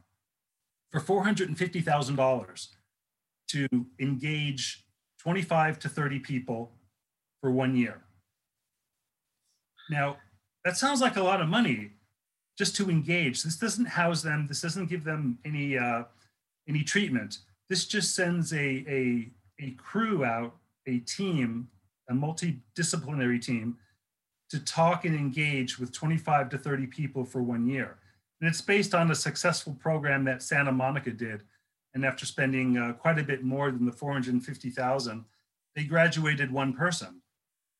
for 0.91 0.99
$450,000 0.99 2.67
to 3.49 3.67
engage 3.99 4.85
25 5.19 5.79
to 5.79 5.89
30 5.89 6.19
people 6.19 6.71
for 7.41 7.51
one 7.51 7.75
year. 7.75 8.01
Now, 9.89 10.17
that 10.65 10.77
sounds 10.77 11.01
like 11.01 11.15
a 11.15 11.23
lot 11.23 11.41
of 11.41 11.47
money 11.47 11.91
just 12.57 12.75
to 12.77 12.89
engage. 12.89 13.43
This 13.43 13.57
doesn't 13.57 13.85
house 13.85 14.21
them. 14.21 14.47
This 14.47 14.61
doesn't 14.61 14.87
give 14.87 15.03
them 15.03 15.37
any 15.45 15.77
uh, 15.77 16.03
any 16.67 16.83
treatment. 16.83 17.39
This 17.69 17.85
just 17.85 18.15
sends 18.15 18.53
a, 18.53 18.83
a, 18.87 19.29
a 19.59 19.71
crew 19.71 20.23
out, 20.23 20.55
a 20.85 20.99
team, 20.99 21.69
a 22.09 22.13
multidisciplinary 22.13 23.41
team, 23.41 23.77
to 24.49 24.59
talk 24.59 25.05
and 25.05 25.15
engage 25.15 25.77
with 25.77 25.91
25 25.91 26.49
to 26.49 26.57
30 26.57 26.87
people 26.87 27.25
for 27.25 27.41
one 27.43 27.67
year. 27.67 27.97
And 28.39 28.49
it's 28.49 28.61
based 28.61 28.93
on 28.93 29.11
a 29.11 29.15
successful 29.15 29.73
program 29.73 30.23
that 30.25 30.43
Santa 30.43 30.71
Monica 30.71 31.11
did. 31.11 31.43
And 31.93 32.05
after 32.05 32.25
spending 32.25 32.77
uh, 32.77 32.93
quite 32.93 33.19
a 33.19 33.23
bit 33.23 33.43
more 33.43 33.71
than 33.71 33.85
the 33.85 33.91
450,000, 33.91 35.25
they 35.75 35.83
graduated 35.83 36.51
one 36.51 36.73
person. 36.73 37.21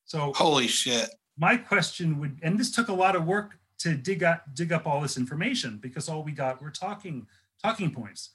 So 0.08 0.34
holy 0.34 0.68
shit. 0.68 1.10
My 1.38 1.58
question 1.58 2.20
would, 2.20 2.40
and 2.42 2.58
this 2.58 2.72
took 2.72 2.88
a 2.88 2.94
lot 2.94 3.16
of 3.16 3.26
work 3.26 3.60
to 3.80 3.94
dig 3.96 4.24
up 4.24 4.46
dig 4.56 4.72
up 4.72 4.88
all 4.88 5.02
this 5.02 5.18
information 5.18 5.78
because 5.78 6.10
all 6.10 6.24
we 6.24 6.32
got 6.32 6.62
were 6.62 6.72
talking 6.72 7.28
talking 7.62 7.92
points. 7.92 8.32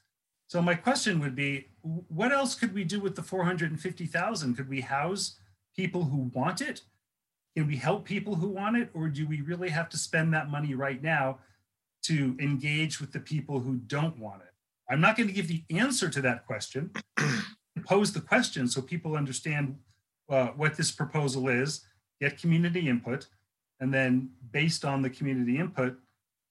So 0.47 0.61
my 0.61 0.75
question 0.75 1.19
would 1.21 1.35
be, 1.35 1.69
what 1.81 2.31
else 2.31 2.55
could 2.55 2.75
we 2.75 2.85
do 2.85 3.01
with 3.01 3.17
the 3.17 3.23
450,000? 3.23 4.55
Could 4.55 4.69
we 4.69 4.83
house 4.83 5.39
people 5.75 6.05
who 6.05 6.31
want 6.35 6.61
it? 6.61 6.83
Can 7.57 7.67
we 7.67 7.77
help 7.77 8.05
people 8.05 8.35
who 8.35 8.49
want 8.49 8.77
it, 8.77 8.91
or 8.93 9.09
do 9.09 9.27
we 9.27 9.41
really 9.41 9.71
have 9.71 9.89
to 9.91 9.97
spend 9.97 10.35
that 10.35 10.51
money 10.51 10.75
right 10.75 11.03
now 11.03 11.39
to 12.03 12.37
engage 12.39 13.01
with 13.01 13.13
the 13.13 13.21
people 13.21 13.61
who 13.61 13.77
don't 13.77 14.19
want 14.19 14.43
it? 14.43 14.53
I'm 14.91 15.01
not 15.01 15.17
going 15.17 15.29
to 15.29 15.35
give 15.35 15.49
the 15.49 15.65
answer 15.71 16.11
to 16.11 16.21
that 16.21 16.47
question. 16.47 16.91
Pose 17.87 18.13
the 18.13 18.21
question 18.21 18.69
so 18.69 18.83
people 18.83 19.17
understand 19.17 19.79
uh, 20.29 20.49
what 20.49 20.77
this 20.77 20.91
proposal 20.91 21.49
is, 21.49 21.85
get 22.21 22.39
community 22.39 22.89
input, 22.89 23.27
and 23.81 23.93
then 23.93 24.31
based 24.53 24.85
on 24.85 25.03
the 25.03 25.11
community 25.11 25.59
input, 25.59 25.97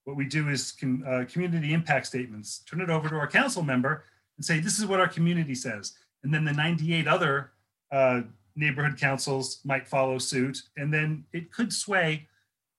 what 0.03 0.15
we 0.15 0.25
do 0.25 0.49
is 0.49 0.71
com- 0.71 1.03
uh, 1.07 1.23
community 1.31 1.73
impact 1.73 2.07
statements, 2.07 2.59
turn 2.59 2.81
it 2.81 2.89
over 2.89 3.07
to 3.09 3.15
our 3.15 3.27
council 3.27 3.63
member 3.63 4.05
and 4.37 4.45
say, 4.45 4.59
this 4.59 4.79
is 4.79 4.85
what 4.85 4.99
our 4.99 5.07
community 5.07 5.55
says. 5.55 5.93
And 6.23 6.33
then 6.33 6.43
the 6.43 6.53
98 6.53 7.07
other 7.07 7.51
uh, 7.91 8.21
neighborhood 8.55 8.99
councils 8.99 9.59
might 9.63 9.87
follow 9.87 10.17
suit. 10.17 10.61
And 10.77 10.93
then 10.93 11.25
it 11.31 11.51
could 11.51 11.71
sway, 11.71 12.27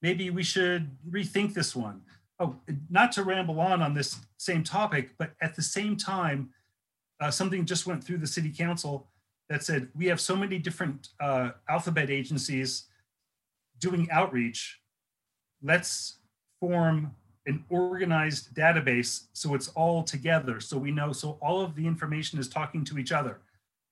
maybe 0.01 0.29
we 0.29 0.43
should 0.43 0.91
rethink 1.09 1.53
this 1.53 1.75
one 1.75 2.01
oh, 2.39 2.55
not 2.89 3.11
to 3.13 3.23
ramble 3.23 3.59
on 3.59 3.81
on 3.81 3.93
this 3.93 4.17
same 4.37 4.63
topic, 4.63 5.11
but 5.17 5.31
at 5.41 5.55
the 5.55 5.61
same 5.61 5.95
time, 5.95 6.49
uh, 7.19 7.31
something 7.31 7.65
just 7.65 7.87
went 7.87 8.03
through 8.03 8.17
the 8.17 8.27
city 8.27 8.49
council 8.49 9.07
that 9.53 9.63
said 9.63 9.87
we 9.93 10.07
have 10.07 10.19
so 10.19 10.35
many 10.35 10.57
different 10.57 11.09
uh, 11.19 11.51
alphabet 11.69 12.09
agencies 12.09 12.85
doing 13.77 14.09
outreach. 14.09 14.79
Let's 15.61 16.17
form 16.59 17.13
an 17.45 17.63
organized 17.69 18.55
database 18.55 19.27
so 19.33 19.53
it's 19.53 19.67
all 19.69 20.01
together 20.01 20.59
so 20.59 20.75
we 20.77 20.89
know 20.89 21.11
so 21.11 21.37
all 21.39 21.61
of 21.61 21.75
the 21.75 21.85
information 21.85 22.39
is 22.39 22.47
talking 22.47 22.83
to 22.85 22.97
each 22.97 23.11
other 23.11 23.41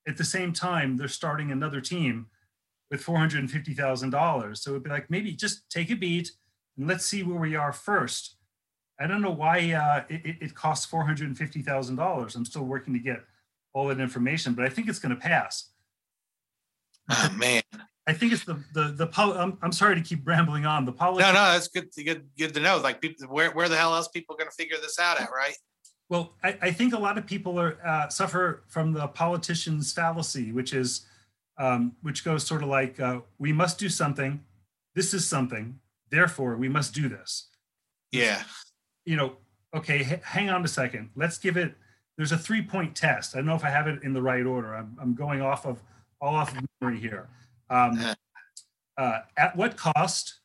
at 0.08 0.16
the 0.18 0.24
same 0.24 0.54
time 0.54 0.96
they're 0.96 1.10
starting 1.10 1.52
another 1.52 1.82
team 1.82 2.28
with 2.90 3.04
$450000 3.04 4.58
so 4.58 4.70
it'd 4.72 4.84
be 4.84 4.90
like 4.90 5.10
maybe 5.12 5.34
just 5.34 5.70
take 5.70 5.92
a 5.92 5.96
beat 5.96 6.32
and 6.78 6.88
let's 6.88 7.06
see 7.06 7.24
where 7.24 7.40
we 7.40 7.56
are 7.58 7.74
first 7.74 8.38
I 9.02 9.08
don't 9.08 9.22
know 9.22 9.32
why 9.32 9.74
uh, 9.74 10.04
it, 10.10 10.38
it 10.42 10.56
costs 10.56 10.86
four 10.86 11.04
hundred 11.04 11.28
and 11.28 11.36
fifty 11.36 11.64
thousand 11.64 11.96
dollars. 11.96 12.36
I'm 12.36 12.46
still 12.46 12.66
working 12.66 12.94
to 12.94 13.00
get 13.00 13.24
all 13.74 13.88
that 13.88 14.00
information, 14.00 14.54
but 14.54 14.66
I 14.66 14.70
think 14.70 14.88
it's 14.90 15.00
going 15.00 15.16
to 15.16 15.22
pass. 15.22 15.70
Oh 17.10 17.36
man, 17.38 17.64
I 18.08 18.14
think 18.14 18.34
it's 18.34 18.46
the 18.46 18.64
the 18.74 18.94
the. 18.96 19.08
Pol- 19.08 19.34
I'm, 19.34 19.58
I'm 19.62 19.72
sorry 19.72 19.96
to 19.96 20.02
keep 20.02 20.26
rambling 20.26 20.66
on. 20.66 20.86
The 20.86 20.92
policy. 20.92 21.24
no, 21.24 21.34
no, 21.34 21.52
that's 21.52 21.68
good. 21.68 21.90
Good, 21.96 22.30
good 22.38 22.54
to 22.54 22.60
know. 22.60 22.78
Like, 22.78 23.02
people, 23.02 23.28
where, 23.28 23.52
where 23.52 23.68
the 23.70 23.76
hell 23.76 23.96
else 23.96 24.08
people 24.08 24.36
going 24.36 24.50
to 24.50 24.56
figure 24.56 24.78
this 24.82 25.00
out 25.00 25.20
at, 25.20 25.30
right? 25.32 25.56
Well, 26.10 26.34
I, 26.44 26.58
I 26.62 26.72
think 26.72 26.94
a 26.94 27.00
lot 27.00 27.18
of 27.18 27.26
people 27.26 27.60
are 27.60 27.78
uh, 27.86 28.10
suffer 28.10 28.64
from 28.68 28.92
the 28.92 29.08
politician's 29.08 29.94
fallacy, 29.94 30.52
which 30.52 30.74
is, 30.74 31.06
um, 31.58 31.94
which 32.02 32.26
goes 32.26 32.46
sort 32.46 32.64
of 32.64 32.70
like, 32.70 33.00
uh, 33.00 33.22
we 33.40 33.54
must 33.54 33.80
do 33.80 33.88
something. 33.88 34.42
This 34.94 35.14
is 35.14 35.26
something. 35.26 35.80
Therefore, 36.10 36.58
we 36.58 36.68
must 36.68 36.94
do 36.94 37.08
this. 37.08 37.48
Yeah. 38.12 38.44
You 39.06 39.16
know, 39.16 39.38
okay, 39.74 40.00
h- 40.00 40.20
hang 40.24 40.50
on 40.50 40.66
a 40.66 40.68
second. 40.68 41.12
Let's 41.16 41.38
give 41.38 41.56
it. 41.56 41.76
There's 42.22 42.32
a 42.32 42.38
three 42.38 42.62
point 42.62 42.96
test. 42.96 43.34
I 43.34 43.40
don't 43.40 43.48
know 43.48 43.56
if 43.56 43.66
I 43.66 43.72
have 43.72 43.88
it 43.88 44.04
in 44.04 44.14
the 44.14 44.22
right 44.22 44.46
order. 44.46 44.76
I'm, 44.76 44.96
I'm 45.02 45.16
going 45.16 45.42
off 45.42 45.66
of 45.66 45.82
all 46.22 46.36
off 46.36 46.56
of 46.56 46.64
memory 46.80 47.00
here. 47.00 47.30
Um, 47.72 48.00
uh, 48.96 49.22
at 49.38 49.56
what 49.56 49.76
cost, 49.76 50.42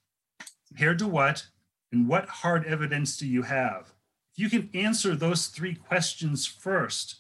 compared 0.69 0.99
to 1.01 1.07
what, 1.07 1.45
and 1.93 2.09
what 2.09 2.31
hard 2.31 2.65
evidence 2.65 3.19
do 3.19 3.27
you 3.27 3.43
have? 3.43 3.93
If 4.35 4.43
you 4.43 4.49
can 4.49 4.71
answer 4.73 5.15
those 5.15 5.49
three 5.49 5.75
questions 5.75 6.47
first, 6.47 7.17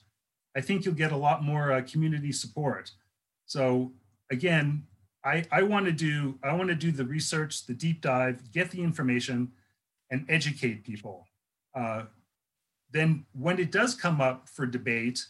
I 0.56 0.62
think 0.62 0.86
you'll 0.86 0.94
get 0.94 1.12
a 1.12 1.18
lot 1.18 1.44
more 1.44 1.70
uh, 1.70 1.82
community 1.82 2.32
support. 2.32 2.92
So 3.44 3.92
again, 4.30 4.86
I, 5.22 5.44
I 5.52 5.64
want 5.64 5.84
to 5.84 5.92
do 5.92 6.38
I 6.42 6.54
want 6.54 6.70
to 6.70 6.74
do 6.74 6.92
the 6.92 7.04
research, 7.04 7.66
the 7.66 7.74
deep 7.74 8.00
dive, 8.00 8.52
get 8.52 8.70
the 8.70 8.80
information, 8.80 9.52
and 10.10 10.24
educate 10.30 10.82
people. 10.82 11.26
Uh, 11.74 12.04
then 12.90 13.24
when 13.32 13.58
it 13.58 13.72
does 13.72 13.94
come 13.94 14.20
up 14.20 14.48
for 14.48 14.66
debate, 14.66 15.24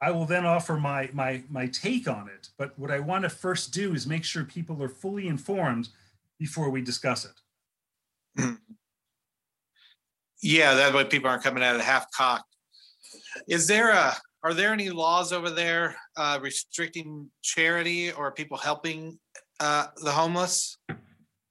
I 0.00 0.10
will 0.10 0.26
then 0.26 0.46
offer 0.46 0.76
my 0.76 1.10
my 1.12 1.42
my 1.48 1.66
take 1.66 2.08
on 2.08 2.28
it. 2.28 2.50
But 2.56 2.78
what 2.78 2.90
I 2.90 3.00
want 3.00 3.24
to 3.24 3.30
first 3.30 3.72
do 3.72 3.94
is 3.94 4.06
make 4.06 4.24
sure 4.24 4.44
people 4.44 4.82
are 4.82 4.88
fully 4.88 5.26
informed 5.26 5.88
before 6.38 6.70
we 6.70 6.82
discuss 6.82 7.24
it. 7.24 8.58
Yeah, 10.40 10.74
that 10.74 10.94
way 10.94 11.04
people 11.04 11.28
aren't 11.28 11.42
coming 11.42 11.62
at 11.64 11.74
it 11.74 11.80
half 11.80 12.10
cocked. 12.12 12.54
Is 13.48 13.66
there 13.66 13.90
a 13.90 14.14
are 14.44 14.54
there 14.54 14.72
any 14.72 14.88
laws 14.88 15.32
over 15.32 15.50
there 15.50 15.96
uh, 16.16 16.38
restricting 16.40 17.28
charity 17.42 18.12
or 18.12 18.30
people 18.30 18.56
helping 18.56 19.18
uh, 19.58 19.86
the 19.96 20.12
homeless 20.12 20.78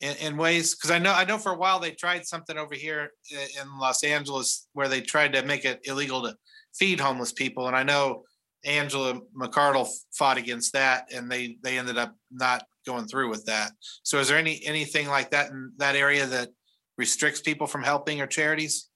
in, 0.02 0.16
in 0.18 0.38
ways? 0.38 0.76
Because 0.76 0.92
I 0.92 1.00
know 1.00 1.14
I 1.14 1.26
know 1.26 1.38
for 1.38 1.52
a 1.52 1.58
while 1.58 1.80
they 1.80 1.92
tried 1.92 2.26
something 2.26 2.58
over 2.58 2.76
here 2.76 3.12
in 3.32 3.80
Los 3.80 4.04
Angeles 4.04 4.68
where 4.74 4.88
they 4.88 5.02
tried 5.02 5.34
to 5.34 5.44
make 5.44 5.66
it 5.66 5.80
illegal 5.84 6.24
to 6.24 6.36
feed 6.76 7.00
homeless 7.00 7.32
people, 7.32 7.68
and 7.68 7.76
I 7.76 7.84
know 7.84 8.24
Angela 8.66 9.20
McArdle 9.36 9.90
fought 10.14 10.38
against 10.38 10.74
that, 10.74 11.12
and 11.14 11.32
they 11.32 11.58
they 11.64 11.78
ended 11.78 11.98
up 11.98 12.16
not 12.32 12.66
going 12.86 13.08
through 13.08 13.30
with 13.30 13.46
that. 13.46 13.72
So, 14.04 14.20
is 14.20 14.28
there 14.28 14.38
any 14.38 14.62
anything 14.66 15.08
like 15.08 15.32
that 15.32 15.52
in 15.52 15.72
that 15.78 15.96
area 15.96 16.26
that 16.26 16.50
restricts 16.98 17.42
people 17.42 17.68
from 17.68 17.84
helping 17.84 18.22
or 18.22 18.28
charities? 18.28 18.90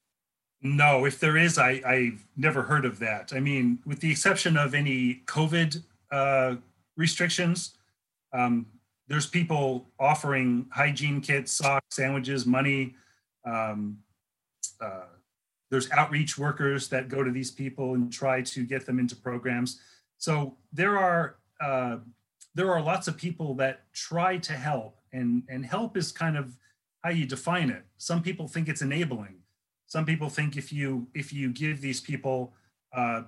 No, 0.62 1.04
if 1.06 1.18
there 1.18 1.36
is, 1.36 1.58
I, 1.58 1.82
I've 1.84 2.24
never 2.36 2.62
heard 2.62 2.84
of 2.84 3.00
that. 3.00 3.32
I 3.34 3.40
mean, 3.40 3.80
with 3.84 3.98
the 3.98 4.10
exception 4.10 4.56
of 4.56 4.74
any 4.74 5.22
COVID 5.26 5.82
uh, 6.12 6.54
restrictions, 6.96 7.76
um, 8.32 8.66
there's 9.12 9.26
people 9.26 9.90
offering 10.00 10.66
hygiene 10.72 11.20
kits, 11.20 11.52
socks, 11.52 11.94
sandwiches, 11.94 12.46
money. 12.46 12.94
Um, 13.44 13.98
uh, 14.80 15.12
there's 15.70 15.90
outreach 15.90 16.38
workers 16.38 16.88
that 16.88 17.08
go 17.08 17.22
to 17.22 17.30
these 17.30 17.50
people 17.50 17.94
and 17.94 18.12
try 18.12 18.40
to 18.42 18.64
get 18.64 18.86
them 18.86 18.98
into 18.98 19.14
programs. 19.14 19.80
So 20.16 20.56
there 20.72 20.98
are 20.98 21.36
uh, 21.60 21.98
there 22.54 22.72
are 22.72 22.82
lots 22.82 23.06
of 23.06 23.16
people 23.16 23.54
that 23.56 23.92
try 23.92 24.38
to 24.38 24.54
help, 24.54 24.96
and 25.12 25.42
and 25.48 25.64
help 25.64 25.96
is 25.96 26.10
kind 26.10 26.36
of 26.38 26.56
how 27.04 27.10
you 27.10 27.26
define 27.26 27.70
it. 27.70 27.84
Some 27.98 28.22
people 28.22 28.48
think 28.48 28.68
it's 28.68 28.82
enabling 28.82 29.42
some 29.92 30.06
people 30.06 30.30
think 30.30 30.56
if 30.56 30.72
you 30.72 31.06
if 31.12 31.34
you 31.34 31.52
give 31.52 31.82
these 31.82 32.00
people 32.00 32.54
uh, 32.96 33.24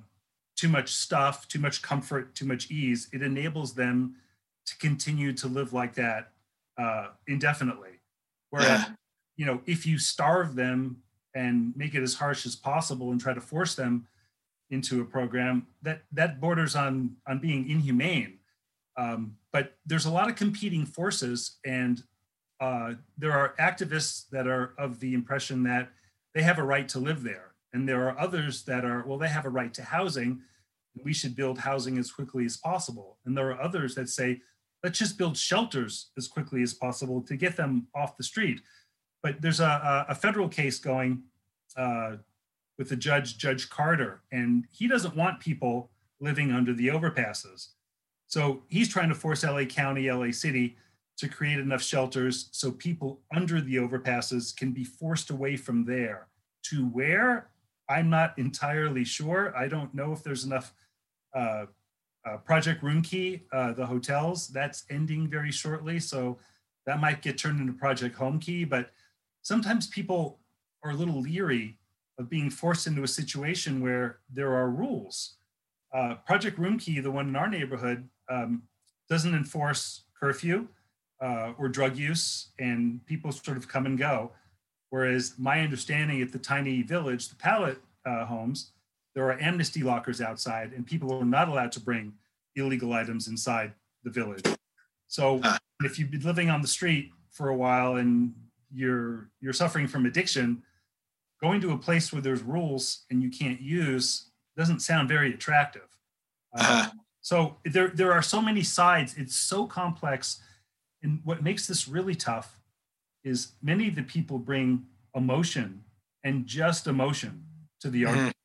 too 0.57 0.69
much 0.69 0.95
stuff 0.95 1.47
too 1.47 1.59
much 1.59 1.83
comfort 1.83 2.35
too 2.35 2.47
much 2.47 2.71
ease 2.71 3.09
it 3.13 3.21
enables 3.21 3.75
them 3.75 4.15
to 4.67 4.77
continue 4.79 5.33
to 5.33 5.47
live 5.47 5.73
like 5.73 5.95
that 5.95 6.31
uh, 6.79 7.09
indefinitely 7.27 8.01
whereas 8.51 8.85
you 9.37 9.47
know 9.47 9.61
if 9.67 9.87
you 9.87 9.99
starve 9.99 10.55
them 10.55 10.97
and 11.35 11.77
make 11.77 11.95
it 11.95 12.03
as 12.03 12.15
harsh 12.15 12.47
as 12.47 12.55
possible 12.55 13.11
and 13.11 13.21
try 13.21 13.35
to 13.35 13.41
force 13.41 13.75
them 13.75 14.07
into 14.71 15.01
a 15.01 15.05
program 15.05 15.67
that 15.83 16.03
that 16.13 16.41
borders 16.41 16.75
on 16.75 17.17
on 17.27 17.39
being 17.39 17.69
inhumane 17.69 18.39
um, 18.97 19.37
but 19.53 19.77
there's 19.85 20.07
a 20.07 20.11
lot 20.11 20.29
of 20.29 20.37
competing 20.37 20.87
forces 20.87 21.59
and 21.65 22.03
uh, 22.61 22.95
there 23.19 23.33
are 23.33 23.55
activists 23.59 24.29
that 24.31 24.47
are 24.47 24.75
of 24.79 25.01
the 25.01 25.15
impression 25.15 25.65
that 25.65 25.91
they 26.35 26.43
have 26.43 26.59
a 26.59 26.63
right 26.63 26.89
to 26.89 26.99
live 26.99 27.23
there. 27.23 27.53
And 27.73 27.89
there 27.89 28.09
are 28.09 28.19
others 28.19 28.63
that 28.65 28.85
are, 28.85 29.05
well, 29.07 29.19
they 29.19 29.29
have 29.29 29.45
a 29.45 29.51
right 29.51 29.75
to 29.75 29.83
housing. 29.83 30.41
We 31.03 31.13
should 31.13 31.35
build 31.35 31.59
housing 31.59 31.99
as 31.99 32.13
quickly 32.13 32.45
as 32.45 32.57
possible. 32.57 33.19
And 33.25 33.37
there 33.37 33.51
are 33.51 33.61
others 33.61 33.95
that 33.97 34.09
say, 34.09 34.41
let's 34.85 34.99
just 34.99 35.19
build 35.19 35.37
shelters 35.37 36.11
as 36.17 36.29
quickly 36.29 36.63
as 36.63 36.75
possible 36.75 37.23
to 37.23 37.37
get 37.37 37.57
them 37.57 37.89
off 37.95 38.17
the 38.17 38.23
street. 38.23 38.61
But 39.23 39.41
there's 39.41 39.61
a, 39.61 40.05
a 40.09 40.15
federal 40.15 40.49
case 40.49 40.79
going 40.79 41.23
uh, 41.77 42.17
with 42.79 42.91
the 42.91 42.97
judge, 42.97 43.39
Judge 43.39 43.71
Carter, 43.71 44.21
and 44.31 44.67
he 44.71 44.87
doesn't 44.87 45.17
want 45.17 45.41
people 45.41 45.91
living 46.21 46.53
under 46.53 46.75
the 46.75 46.89
overpasses. 46.89 47.69
So 48.27 48.63
he's 48.69 48.89
trying 48.89 49.09
to 49.09 49.15
force 49.15 49.43
LA 49.43 49.65
County, 49.65 50.11
LA 50.11 50.31
City 50.31 50.77
to 51.17 51.29
create 51.29 51.59
enough 51.59 51.83
shelters 51.83 52.49
so 52.53 52.71
people 52.71 53.21
under 53.35 53.61
the 53.61 53.77
overpasses 53.77 54.55
can 54.55 54.73
be 54.73 54.85
forced 54.85 55.31
away 55.31 55.57
from 55.57 55.85
there 55.85 56.27
to 56.65 56.87
where 56.89 57.51
i'm 57.89 58.11
not 58.11 58.37
entirely 58.39 59.05
sure 59.05 59.57
i 59.57 59.69
don't 59.69 59.95
know 59.95 60.13
if 60.13 60.23
there's 60.23 60.45
enough 60.45 60.73
uh, 61.35 61.67
uh, 62.27 62.37
project 62.39 62.83
roomkey 62.83 63.43
uh, 63.53 63.73
the 63.73 63.87
hotels 63.87 64.49
that's 64.49 64.85
ending 64.91 65.29
very 65.29 65.51
shortly 65.51 65.99
so 66.01 66.39
that 66.87 67.01
might 67.01 67.23
get 67.23 67.39
turned 67.39 67.61
into 67.61 67.73
project 67.73 68.17
homekey 68.17 68.69
but 68.69 68.91
sometimes 69.43 69.87
people 69.87 70.39
are 70.83 70.91
a 70.91 70.95
little 70.95 71.21
leery 71.21 71.79
of 72.19 72.31
being 72.31 72.51
forced 72.51 72.87
into 72.87 73.03
a 73.03 73.09
situation 73.09 73.83
where 73.83 74.19
there 74.33 74.55
are 74.55 74.71
rules 74.71 75.37
uh, 75.95 76.15
project 76.27 76.59
roomkey 76.59 77.03
the 77.03 77.11
one 77.11 77.29
in 77.29 77.37
our 77.37 77.49
neighborhood 77.49 78.09
um, 78.31 78.63
doesn't 79.09 79.35
enforce 79.35 80.05
curfew 80.19 80.69
uh, 81.21 81.53
or 81.59 81.69
drug 81.69 81.97
use, 81.97 82.49
and 82.59 83.05
people 83.07 83.33
sort 83.33 83.57
of 83.57 83.69
come 83.69 83.87
and 83.87 83.99
go. 83.99 84.33
Whereas 84.91 85.35
my 85.39 85.61
understanding 85.61 86.23
at 86.23 86.33
the 86.33 86.39
tiny 86.39 86.83
village, 86.83 87.29
the 87.29 87.35
pallet 87.35 87.79
uh, 88.07 88.25
homes, 88.27 88.73
there 89.15 89.25
are 89.27 89.41
amnesty 89.41 89.83
lockers 89.83 90.21
outside, 90.21 90.73
and 90.73 90.87
people 90.87 91.13
are 91.13 91.25
not 91.25 91.49
allowed 91.49 91.73
to 91.73 91.81
bring 91.81 92.13
illegal 92.57 92.93
items 92.93 93.29
inside 93.29 93.73
the 94.03 94.11
village. 94.11 94.45
So 95.07 95.41
Ah. 95.43 95.59
if 95.85 95.99
you've 95.99 96.11
been 96.11 96.23
living 96.23 96.51
on 96.51 96.63
the 96.63 96.69
street 96.69 97.13
for 97.31 97.49
a 97.49 97.57
while 97.57 97.97
and 97.97 98.35
you're 98.73 99.31
you're 99.41 99.53
suffering 99.53 99.87
from 99.87 100.07
addiction, 100.07 100.63
going 101.41 101.61
to 101.61 101.73
a 101.73 101.79
place 101.79 102.13
where 102.13 102.23
there's 102.23 102.43
rules 102.43 103.05
and 103.11 103.23
you 103.23 103.31
can't 103.31 103.61
use 103.61 104.31
doesn't 104.57 104.81
sound 104.81 105.09
very 105.09 105.33
attractive. 105.35 105.89
Uh, 106.53 106.87
Uh, 106.87 106.91
so 107.21 107.59
there, 107.65 107.89
there 107.89 108.13
are 108.13 108.23
so 108.23 108.41
many 108.41 108.63
sides. 108.63 109.15
It's 109.17 109.35
so 109.35 109.67
complex. 109.67 110.41
And 111.03 111.21
what 111.25 111.43
makes 111.43 111.67
this 111.67 111.87
really 111.89 112.15
tough 112.15 112.61
is 113.25 113.53
many 113.63 113.89
of 113.89 113.95
the 113.95 114.03
people 114.03 114.39
bring 114.39 114.87
emotion 115.15 115.85
and 116.23 116.47
just 116.47 116.87
emotion 116.87 117.47
to 117.81 117.91
the 117.91 118.03
Mhm. 118.03 118.09
argument. 118.09 118.37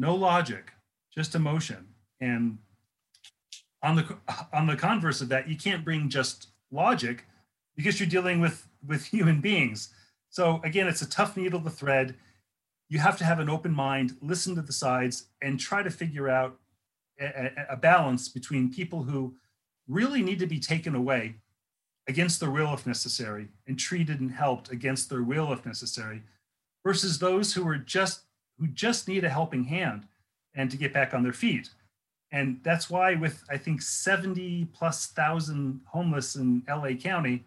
No 0.00 0.14
logic, 0.14 0.72
just 1.14 1.34
emotion. 1.34 1.86
And 2.22 2.56
on 3.82 3.96
the 3.96 4.16
on 4.52 4.66
the 4.66 4.74
converse 4.76 5.20
of 5.20 5.28
that, 5.28 5.46
you 5.46 5.56
can't 5.56 5.84
bring 5.84 6.08
just 6.08 6.48
logic 6.72 7.26
because 7.76 8.00
you're 8.00 8.08
dealing 8.08 8.40
with 8.40 8.66
with 8.86 9.04
human 9.04 9.42
beings. 9.42 9.90
So 10.30 10.60
again, 10.64 10.86
it's 10.88 11.02
a 11.02 11.08
tough 11.08 11.36
needle 11.36 11.60
to 11.60 11.70
thread. 11.70 12.14
You 12.88 12.98
have 12.98 13.18
to 13.18 13.24
have 13.24 13.40
an 13.40 13.50
open 13.50 13.72
mind, 13.72 14.16
listen 14.22 14.54
to 14.56 14.62
the 14.62 14.72
sides, 14.72 15.26
and 15.42 15.60
try 15.60 15.82
to 15.82 15.90
figure 15.90 16.30
out 16.30 16.58
a, 17.20 17.26
a- 17.26 17.66
a 17.72 17.76
balance 17.76 18.28
between 18.30 18.72
people 18.72 19.02
who 19.02 19.34
really 19.86 20.22
need 20.22 20.38
to 20.38 20.46
be 20.46 20.60
taken 20.60 20.94
away 20.94 21.34
against 22.08 22.40
their 22.40 22.50
will 22.50 22.72
if 22.72 22.86
necessary 22.86 23.48
and 23.66 23.78
treated 23.78 24.18
and 24.20 24.32
helped 24.32 24.70
against 24.70 25.10
their 25.10 25.22
will 25.22 25.52
if 25.52 25.66
necessary 25.66 26.22
versus 26.86 27.18
those 27.18 27.52
who 27.52 27.68
are 27.68 27.76
just 27.76 28.22
who 28.60 28.68
just 28.68 29.08
need 29.08 29.24
a 29.24 29.28
helping 29.28 29.64
hand 29.64 30.06
and 30.54 30.70
to 30.70 30.76
get 30.76 30.92
back 30.92 31.14
on 31.14 31.22
their 31.22 31.32
feet 31.32 31.70
and 32.30 32.60
that's 32.62 32.88
why 32.88 33.14
with 33.14 33.42
i 33.50 33.56
think 33.56 33.82
70 33.82 34.66
plus 34.66 35.06
thousand 35.08 35.80
homeless 35.86 36.36
in 36.36 36.62
la 36.68 36.92
county 36.92 37.44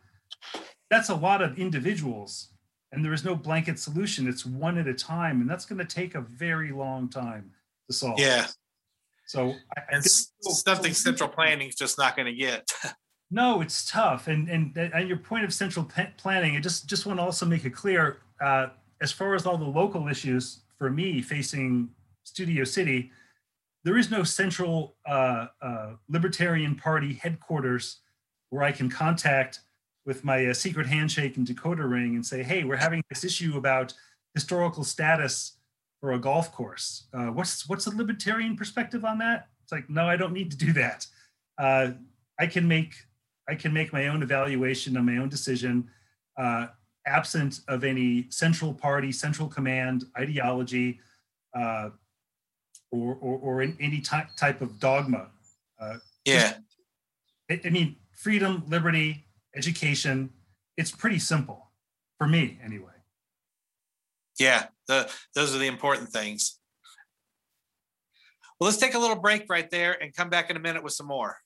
that's 0.89 1.09
a 1.09 1.15
lot 1.15 1.41
of 1.41 1.57
individuals 1.57 2.49
and 2.93 3.03
there 3.03 3.11
is 3.11 3.25
no 3.25 3.35
blanket 3.35 3.79
solution. 3.79 4.27
It's 4.27 4.45
one 4.45 4.77
at 4.77 4.87
a 4.87 4.93
time, 4.93 5.41
and 5.41 5.49
that's 5.49 5.65
going 5.65 5.79
to 5.79 5.85
take 5.85 6.13
a 6.13 6.21
very 6.21 6.71
long 6.71 7.09
time 7.09 7.51
to 7.89 7.93
solve. 7.93 8.19
Yeah. 8.19 8.45
So 9.25 9.55
I, 9.75 9.81
and 9.91 10.05
something 10.05 10.93
central 10.93 11.27
planning 11.27 11.67
is 11.67 11.75
just 11.75 11.97
not 11.97 12.15
going 12.15 12.27
to 12.27 12.33
get. 12.33 12.69
no, 13.31 13.61
it's 13.61 13.89
tough. 13.89 14.27
And 14.27 14.47
and 14.47 14.77
and 14.77 15.07
your 15.07 15.17
point 15.17 15.43
of 15.43 15.53
central 15.53 15.89
planning, 16.17 16.55
I 16.55 16.59
just 16.59 16.87
just 16.87 17.05
want 17.05 17.17
to 17.19 17.23
also 17.23 17.45
make 17.47 17.65
it 17.65 17.71
clear, 17.71 18.19
uh, 18.39 18.67
as 19.01 19.11
far 19.11 19.33
as 19.33 19.47
all 19.47 19.57
the 19.57 19.65
local 19.65 20.07
issues 20.07 20.59
for 20.77 20.89
me 20.89 21.21
facing 21.21 21.89
Studio 22.23 22.63
City, 22.63 23.11
there 23.83 23.97
is 23.97 24.09
no 24.09 24.23
central 24.23 24.95
uh, 25.05 25.47
uh, 25.61 25.91
Libertarian 26.09 26.75
Party 26.75 27.13
headquarters 27.13 27.99
where 28.49 28.63
I 28.63 28.71
can 28.71 28.89
contact 28.89 29.59
with 30.05 30.23
my 30.23 30.45
uh, 30.47 30.53
secret 30.53 30.87
handshake 30.87 31.37
and 31.37 31.47
decoder 31.47 31.89
ring 31.89 32.15
and 32.15 32.25
say, 32.25 32.43
hey, 32.43 32.63
we're 32.63 32.75
having 32.75 33.03
this 33.09 33.23
issue 33.23 33.57
about 33.57 33.93
historical 34.33 34.83
status 34.83 35.57
for 35.99 36.13
a 36.13 36.19
golf 36.19 36.51
course. 36.51 37.05
Uh, 37.13 37.27
what's 37.27 37.67
what's 37.69 37.85
the 37.85 37.95
libertarian 37.95 38.55
perspective 38.57 39.05
on 39.05 39.17
that? 39.19 39.47
It's 39.63 39.71
like, 39.71 39.89
no, 39.89 40.07
I 40.07 40.17
don't 40.17 40.33
need 40.33 40.51
to 40.51 40.57
do 40.57 40.73
that. 40.73 41.07
Uh, 41.57 41.91
I 42.39 42.47
can 42.47 42.67
make 42.67 42.95
I 43.47 43.55
can 43.55 43.73
make 43.73 43.93
my 43.93 44.07
own 44.07 44.23
evaluation 44.23 44.97
and 44.97 45.05
my 45.05 45.17
own 45.17 45.29
decision, 45.29 45.89
uh, 46.37 46.67
absent 47.05 47.61
of 47.67 47.83
any 47.83 48.27
central 48.29 48.73
party, 48.73 49.11
central 49.11 49.47
command 49.47 50.05
ideology, 50.17 50.99
uh, 51.55 51.89
or, 52.91 53.15
or 53.15 53.39
or 53.39 53.61
any 53.61 54.01
type 54.01 54.27
type 54.37 54.61
of 54.61 54.79
dogma. 54.79 55.27
Uh, 55.79 55.97
yeah, 56.25 56.53
I, 57.49 57.59
I 57.65 57.69
mean, 57.69 57.97
freedom, 58.11 58.63
liberty, 58.67 59.25
education. 59.55 60.29
It's 60.77 60.91
pretty 60.91 61.19
simple 61.19 61.71
for 62.17 62.27
me, 62.27 62.59
anyway. 62.63 62.91
Yeah, 64.39 64.67
the, 64.87 65.11
those 65.35 65.55
are 65.55 65.59
the 65.59 65.67
important 65.67 66.09
things. 66.09 66.59
Well, 68.59 68.69
let's 68.69 68.77
take 68.79 68.93
a 68.93 68.99
little 68.99 69.17
break 69.17 69.45
right 69.49 69.69
there 69.69 70.01
and 70.01 70.15
come 70.15 70.29
back 70.29 70.49
in 70.49 70.57
a 70.57 70.59
minute 70.59 70.83
with 70.83 70.93
some 70.93 71.07
more. 71.07 71.37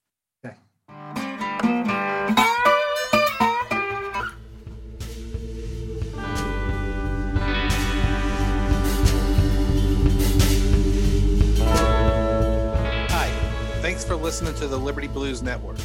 Thanks 13.97 14.07
for 14.07 14.15
listening 14.15 14.53
to 14.53 14.67
the 14.67 14.77
Liberty 14.77 15.07
Blues 15.07 15.41
Network. 15.41 15.79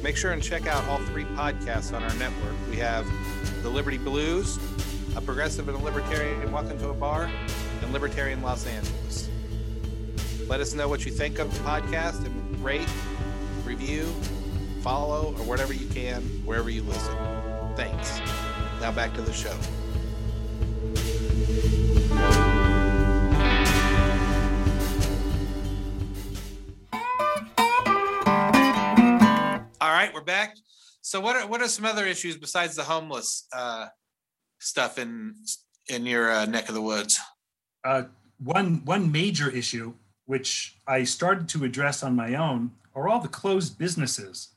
Make 0.00 0.16
sure 0.16 0.30
and 0.30 0.40
check 0.40 0.68
out 0.68 0.86
all 0.86 0.98
three 0.98 1.24
podcasts 1.24 1.92
on 1.92 2.04
our 2.04 2.14
network. 2.14 2.54
We 2.70 2.76
have 2.76 3.04
the 3.64 3.68
Liberty 3.68 3.98
Blues, 3.98 4.60
a 5.16 5.20
progressive 5.20 5.68
and 5.68 5.76
a 5.76 5.80
libertarian 5.82 6.52
welcome 6.52 6.78
to 6.78 6.90
a 6.90 6.94
bar, 6.94 7.28
and 7.82 7.92
libertarian 7.92 8.42
Los 8.42 8.64
Angeles. 8.64 9.28
Let 10.46 10.60
us 10.60 10.72
know 10.72 10.86
what 10.86 11.04
you 11.04 11.10
think 11.10 11.40
of 11.40 11.52
the 11.52 11.58
podcast 11.64 12.24
and 12.24 12.64
rate, 12.64 12.86
review, 13.64 14.04
follow, 14.80 15.34
or 15.36 15.44
whatever 15.44 15.72
you 15.72 15.88
can 15.88 16.22
wherever 16.44 16.70
you 16.70 16.84
listen. 16.84 17.16
Thanks. 17.74 18.20
Now 18.80 18.92
back 18.92 19.14
to 19.14 19.20
the 19.20 19.32
show. 19.32 19.56
Back. 30.28 30.54
So, 31.00 31.20
what 31.20 31.34
are 31.34 31.46
what 31.48 31.60
are 31.60 31.68
some 31.68 31.84
other 31.84 32.06
issues 32.06 32.36
besides 32.36 32.76
the 32.76 32.84
homeless 32.84 33.48
uh, 33.52 33.86
stuff 34.60 34.98
in 34.98 35.34
in 35.88 36.06
your 36.06 36.30
uh, 36.30 36.44
neck 36.44 36.68
of 36.68 36.74
the 36.74 36.82
woods? 36.82 37.18
Uh, 37.84 38.04
one 38.38 38.84
one 38.84 39.10
major 39.10 39.50
issue, 39.50 39.94
which 40.26 40.76
I 40.86 41.02
started 41.04 41.48
to 41.50 41.64
address 41.64 42.02
on 42.02 42.14
my 42.14 42.34
own, 42.34 42.72
are 42.94 43.08
all 43.08 43.20
the 43.20 43.28
closed 43.28 43.78
businesses. 43.78 44.54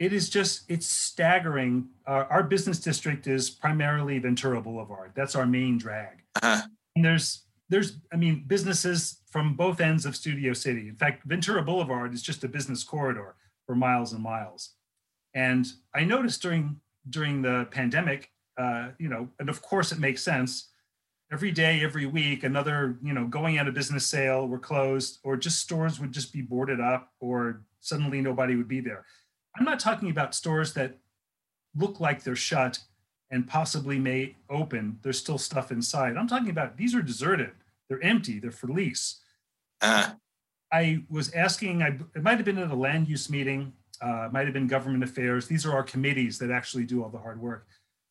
It 0.00 0.12
is 0.12 0.28
just 0.28 0.64
it's 0.68 0.86
staggering. 0.86 1.88
Our 2.06 2.42
business 2.42 2.80
district 2.80 3.26
is 3.26 3.50
primarily 3.50 4.18
Ventura 4.18 4.60
Boulevard. 4.60 5.12
That's 5.14 5.36
our 5.36 5.46
main 5.46 5.78
drag. 5.78 6.22
Uh-huh. 6.42 6.62
And 6.96 7.04
there's 7.04 7.44
there's 7.68 7.98
I 8.12 8.16
mean 8.16 8.44
businesses 8.46 9.20
from 9.30 9.54
both 9.54 9.80
ends 9.80 10.06
of 10.06 10.16
Studio 10.16 10.52
City. 10.52 10.88
In 10.88 10.96
fact, 10.96 11.24
Ventura 11.24 11.62
Boulevard 11.62 12.14
is 12.14 12.22
just 12.22 12.44
a 12.44 12.48
business 12.48 12.82
corridor 12.84 13.34
for 13.66 13.74
miles 13.74 14.12
and 14.12 14.22
miles. 14.22 14.70
And 15.34 15.66
I 15.94 16.04
noticed 16.04 16.42
during 16.42 16.80
during 17.10 17.42
the 17.42 17.66
pandemic 17.70 18.30
uh, 18.56 18.88
you 18.98 19.08
know, 19.08 19.28
and 19.38 19.48
of 19.48 19.62
course 19.62 19.92
it 19.92 19.98
makes 19.98 20.22
sense. 20.22 20.68
Every 21.32 21.50
day, 21.50 21.82
every 21.82 22.06
week, 22.06 22.44
another, 22.44 22.98
you 23.02 23.12
know, 23.12 23.26
going 23.26 23.58
out 23.58 23.66
of 23.66 23.74
business 23.74 24.06
sale 24.06 24.46
were 24.46 24.58
closed, 24.58 25.18
or 25.24 25.36
just 25.36 25.58
stores 25.58 25.98
would 25.98 26.12
just 26.12 26.32
be 26.32 26.42
boarded 26.42 26.80
up, 26.80 27.12
or 27.18 27.62
suddenly 27.80 28.20
nobody 28.20 28.54
would 28.54 28.68
be 28.68 28.80
there. 28.80 29.04
I'm 29.56 29.64
not 29.64 29.80
talking 29.80 30.10
about 30.10 30.34
stores 30.34 30.74
that 30.74 30.98
look 31.74 31.98
like 31.98 32.22
they're 32.22 32.36
shut 32.36 32.78
and 33.30 33.48
possibly 33.48 33.98
may 33.98 34.36
open. 34.48 34.98
There's 35.02 35.18
still 35.18 35.38
stuff 35.38 35.72
inside. 35.72 36.16
I'm 36.16 36.28
talking 36.28 36.50
about 36.50 36.76
these 36.76 36.94
are 36.94 37.02
deserted. 37.02 37.52
They're 37.88 38.02
empty. 38.02 38.38
They're 38.38 38.52
for 38.52 38.68
lease. 38.68 39.20
Uh-huh. 39.80 40.14
I 40.70 41.04
was 41.08 41.32
asking. 41.32 41.82
I 41.82 41.98
it 42.14 42.22
might 42.22 42.36
have 42.36 42.44
been 42.44 42.58
at 42.58 42.70
a 42.70 42.76
land 42.76 43.08
use 43.08 43.28
meeting. 43.28 43.72
Uh, 44.00 44.28
might 44.32 44.44
have 44.44 44.54
been 44.54 44.66
government 44.66 45.04
affairs. 45.04 45.46
These 45.46 45.64
are 45.66 45.72
our 45.72 45.82
committees 45.82 46.38
that 46.38 46.50
actually 46.50 46.84
do 46.84 47.02
all 47.02 47.08
the 47.08 47.18
hard 47.18 47.40
work. 47.40 47.66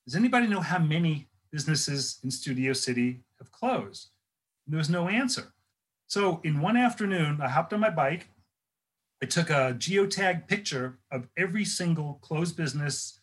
Does 0.06 0.16
anybody 0.16 0.48
know 0.48 0.60
how 0.60 0.80
many 0.80 1.28
businesses 1.52 2.20
in 2.24 2.32
Studio 2.32 2.74
City 2.74 3.22
have 3.40 3.52
closed? 3.52 4.10
And 4.66 4.74
there 4.74 4.80
was 4.80 4.90
no 4.90 5.08
answer. 5.08 5.54
So 6.08 6.42
in 6.44 6.62
one 6.62 6.78
afternoon, 6.78 7.40
I 7.42 7.50
hopped 7.50 7.74
on 7.74 7.80
my 7.80 7.90
bike. 7.90 8.30
I 9.22 9.26
took 9.26 9.50
a 9.50 9.76
geotag 9.78 10.48
picture 10.48 11.00
of 11.12 11.28
every 11.38 11.66
single 11.66 12.20
closed 12.22 12.58
business, 12.58 13.20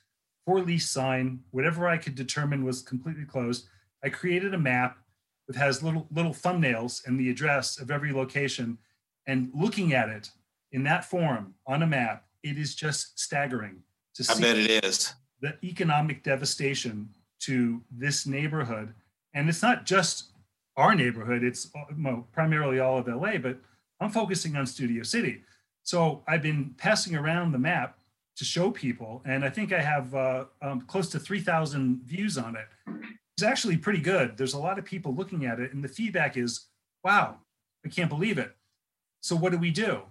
for 0.46 0.60
lease 0.60 0.90
sign, 0.90 1.40
whatever 1.50 1.86
I 1.86 1.98
could 1.98 2.14
determine 2.14 2.64
was 2.64 2.82
completely 2.82 3.24
closed. 3.24 3.66
I 4.02 4.08
created 4.08 4.54
a 4.54 4.58
map 4.58 4.98
that 5.46 5.56
has 5.56 5.82
little 5.82 6.06
little 6.10 6.32
thumbnails 6.32 7.06
and 7.06 7.18
the 7.18 7.30
address 7.30 7.78
of 7.78 7.90
every 7.90 8.12
location. 8.12 8.78
And 9.26 9.50
looking 9.54 9.92
at 9.92 10.08
it 10.08 10.30
in 10.72 10.82
that 10.84 11.04
form 11.04 11.54
on 11.66 11.82
a 11.82 11.86
map, 11.86 12.24
it 12.42 12.58
is 12.58 12.74
just 12.74 13.18
staggering 13.18 13.82
to 14.14 14.24
see. 14.24 14.32
I 14.32 14.40
bet 14.40 14.58
it 14.58 14.84
is 14.84 15.14
the 15.40 15.56
economic 15.64 16.22
devastation 16.22 17.08
to 17.40 17.80
this 17.90 18.26
neighborhood. 18.26 18.94
And 19.34 19.48
it's 19.48 19.62
not 19.62 19.86
just 19.86 20.30
our 20.76 20.94
neighborhood, 20.94 21.42
it's 21.42 21.70
primarily 22.32 22.80
all 22.80 22.98
of 22.98 23.08
LA, 23.08 23.38
but 23.38 23.58
I'm 24.00 24.10
focusing 24.10 24.56
on 24.56 24.66
Studio 24.66 25.02
City. 25.02 25.42
So 25.82 26.22
I've 26.28 26.42
been 26.42 26.74
passing 26.76 27.16
around 27.16 27.52
the 27.52 27.58
map 27.58 27.98
to 28.36 28.44
show 28.44 28.70
people, 28.70 29.22
and 29.24 29.44
I 29.44 29.50
think 29.50 29.72
I 29.72 29.80
have 29.80 30.14
uh, 30.14 30.44
um, 30.62 30.82
close 30.82 31.08
to 31.10 31.18
3,000 31.18 32.02
views 32.04 32.38
on 32.38 32.56
it. 32.56 32.68
It's 33.36 33.42
actually 33.42 33.76
pretty 33.76 34.00
good. 34.00 34.36
There's 34.36 34.54
a 34.54 34.58
lot 34.58 34.78
of 34.78 34.84
people 34.84 35.14
looking 35.14 35.46
at 35.46 35.60
it, 35.60 35.72
and 35.72 35.82
the 35.82 35.88
feedback 35.88 36.36
is, 36.36 36.66
wow, 37.04 37.36
I 37.84 37.88
can't 37.88 38.08
believe 38.08 38.38
it. 38.38 38.54
So 39.20 39.36
what 39.36 39.52
do 39.52 39.58
we 39.58 39.70
do? 39.70 40.02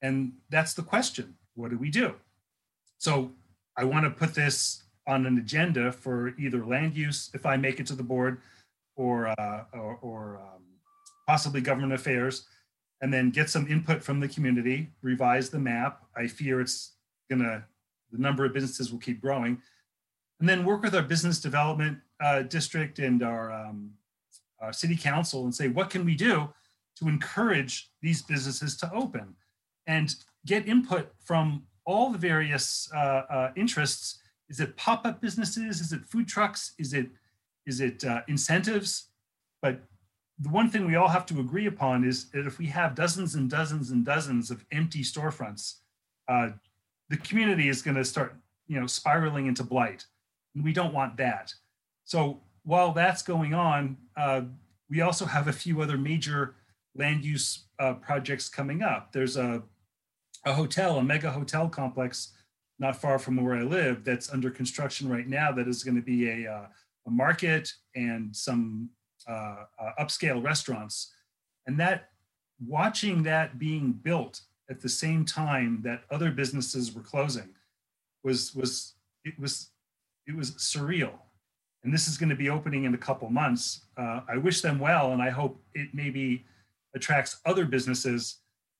And 0.00 0.34
that's 0.48 0.74
the 0.74 0.82
question. 0.82 1.34
What 1.58 1.70
do 1.70 1.76
we 1.76 1.90
do? 1.90 2.14
So 2.98 3.32
I 3.76 3.82
want 3.82 4.04
to 4.04 4.10
put 4.10 4.32
this 4.32 4.84
on 5.08 5.26
an 5.26 5.38
agenda 5.38 5.90
for 5.90 6.34
either 6.38 6.64
land 6.64 6.96
use 6.96 7.30
if 7.34 7.44
I 7.44 7.56
make 7.56 7.80
it 7.80 7.86
to 7.88 7.96
the 7.96 8.02
board, 8.02 8.40
or 8.94 9.28
uh, 9.28 9.64
or, 9.72 9.98
or 10.00 10.36
um, 10.38 10.62
possibly 11.26 11.60
government 11.60 11.92
affairs, 11.92 12.46
and 13.00 13.12
then 13.12 13.30
get 13.30 13.50
some 13.50 13.66
input 13.66 14.04
from 14.04 14.20
the 14.20 14.28
community. 14.28 14.90
Revise 15.02 15.50
the 15.50 15.58
map. 15.58 16.04
I 16.16 16.28
fear 16.28 16.60
it's 16.60 16.92
gonna 17.28 17.64
the 18.12 18.18
number 18.18 18.44
of 18.44 18.54
businesses 18.54 18.92
will 18.92 19.00
keep 19.00 19.20
growing, 19.20 19.60
and 20.38 20.48
then 20.48 20.64
work 20.64 20.82
with 20.82 20.94
our 20.94 21.02
business 21.02 21.40
development 21.40 21.98
uh, 22.20 22.42
district 22.42 23.00
and 23.00 23.22
our, 23.22 23.52
um, 23.52 23.90
our 24.60 24.72
city 24.72 24.96
council 24.96 25.44
and 25.44 25.54
say 25.54 25.68
what 25.68 25.90
can 25.90 26.04
we 26.04 26.14
do 26.14 26.48
to 26.98 27.08
encourage 27.08 27.90
these 28.00 28.22
businesses 28.22 28.76
to 28.76 28.92
open 28.92 29.34
and 29.86 30.14
get 30.46 30.68
input 30.68 31.12
from 31.24 31.62
all 31.84 32.10
the 32.10 32.18
various 32.18 32.90
uh, 32.94 33.22
uh, 33.30 33.52
interests. 33.56 34.18
Is 34.48 34.60
it 34.60 34.76
pop-up 34.76 35.20
businesses? 35.20 35.80
Is 35.80 35.92
it 35.92 36.04
food 36.06 36.28
trucks? 36.28 36.72
Is 36.78 36.92
it 36.94 37.08
is 37.66 37.80
it 37.80 38.02
uh, 38.04 38.22
incentives? 38.28 39.08
But 39.60 39.80
the 40.38 40.48
one 40.48 40.70
thing 40.70 40.86
we 40.86 40.96
all 40.96 41.08
have 41.08 41.26
to 41.26 41.40
agree 41.40 41.66
upon 41.66 42.04
is 42.04 42.30
that 42.30 42.46
if 42.46 42.58
we 42.58 42.66
have 42.66 42.94
dozens 42.94 43.34
and 43.34 43.50
dozens 43.50 43.90
and 43.90 44.04
dozens 44.04 44.50
of 44.50 44.64
empty 44.72 45.02
storefronts, 45.02 45.80
uh, 46.28 46.50
the 47.10 47.16
community 47.18 47.68
is 47.68 47.82
going 47.82 47.96
to 47.96 48.04
start, 48.04 48.36
you 48.66 48.80
know, 48.80 48.86
spiraling 48.86 49.46
into 49.46 49.64
blight, 49.64 50.06
and 50.54 50.64
we 50.64 50.72
don't 50.72 50.94
want 50.94 51.16
that. 51.16 51.52
So 52.04 52.40
while 52.62 52.92
that's 52.92 53.22
going 53.22 53.54
on, 53.54 53.96
uh, 54.16 54.42
we 54.88 55.00
also 55.00 55.26
have 55.26 55.48
a 55.48 55.52
few 55.52 55.82
other 55.82 55.98
major 55.98 56.54
land 56.94 57.24
use 57.24 57.64
uh, 57.78 57.94
projects 57.94 58.48
coming 58.48 58.82
up. 58.82 59.12
There's 59.12 59.36
a 59.36 59.62
a 60.48 60.54
hotel, 60.54 60.98
a 60.98 61.02
mega 61.02 61.30
hotel 61.30 61.68
complex 61.68 62.32
not 62.78 62.96
far 62.96 63.18
from 63.18 63.36
where 63.42 63.56
I 63.56 63.62
live 63.62 64.04
that's 64.04 64.32
under 64.32 64.50
construction 64.50 65.08
right 65.08 65.26
now 65.26 65.52
that 65.52 65.68
is 65.68 65.82
going 65.82 65.96
to 65.96 66.02
be 66.02 66.28
a, 66.28 66.50
uh, 66.50 66.66
a 67.06 67.10
market 67.10 67.72
and 67.94 68.34
some 68.34 68.90
uh, 69.28 69.64
uh, 69.78 69.90
upscale 70.00 70.42
restaurants. 70.42 71.12
And 71.66 71.78
that 71.80 72.10
watching 72.64 73.22
that 73.24 73.58
being 73.58 73.92
built 73.92 74.42
at 74.70 74.80
the 74.80 74.88
same 74.88 75.24
time 75.24 75.80
that 75.82 76.02
other 76.10 76.30
businesses 76.30 76.94
were 76.94 77.02
closing 77.02 77.48
was 78.24 78.54
was 78.54 78.94
it 79.24 79.38
was 79.38 79.70
it 80.26 80.34
was 80.34 80.52
surreal 80.52 81.12
and 81.84 81.94
this 81.94 82.08
is 82.08 82.18
going 82.18 82.28
to 82.28 82.34
be 82.34 82.50
opening 82.50 82.84
in 82.84 82.94
a 82.94 82.98
couple 82.98 83.30
months 83.30 83.82
uh, 83.96 84.20
i 84.28 84.36
wish 84.36 84.60
them 84.60 84.78
well 84.78 85.12
and 85.12 85.22
i 85.22 85.30
hope 85.30 85.62
it 85.72 85.88
maybe 85.94 86.44
attracts 86.94 87.40
other 87.46 87.64
businesses 87.64 88.38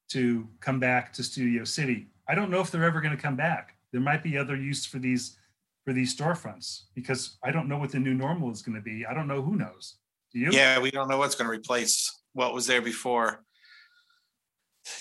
to 0.08 0.46
come 0.60 0.78
back 0.80 1.12
to 1.12 1.22
studio 1.22 1.64
city 1.64 2.08
i 2.28 2.34
don't 2.34 2.50
know 2.50 2.60
if 2.60 2.70
they're 2.70 2.84
ever 2.84 3.00
going 3.00 3.14
to 3.16 3.22
come 3.22 3.36
back 3.36 3.76
there 3.92 4.00
might 4.00 4.22
be 4.22 4.36
other 4.38 4.56
use 4.56 4.84
for 4.86 4.98
these 4.98 5.38
for 5.84 5.92
these 5.92 6.14
storefronts 6.16 6.82
because 6.94 7.38
i 7.42 7.50
don't 7.50 7.68
know 7.68 7.78
what 7.78 7.90
the 7.92 7.98
new 7.98 8.14
normal 8.14 8.50
is 8.50 8.62
going 8.62 8.74
to 8.74 8.82
be 8.82 9.04
i 9.06 9.14
don't 9.14 9.28
know 9.28 9.42
who 9.42 9.56
knows 9.56 9.96
do 10.32 10.38
you 10.40 10.50
Yeah, 10.52 10.78
we 10.78 10.90
don't 10.90 11.08
know 11.08 11.16
what's 11.16 11.34
going 11.34 11.50
to 11.50 11.56
replace 11.56 12.14
what 12.34 12.52
was 12.52 12.66
there 12.66 12.82
before. 12.82 13.42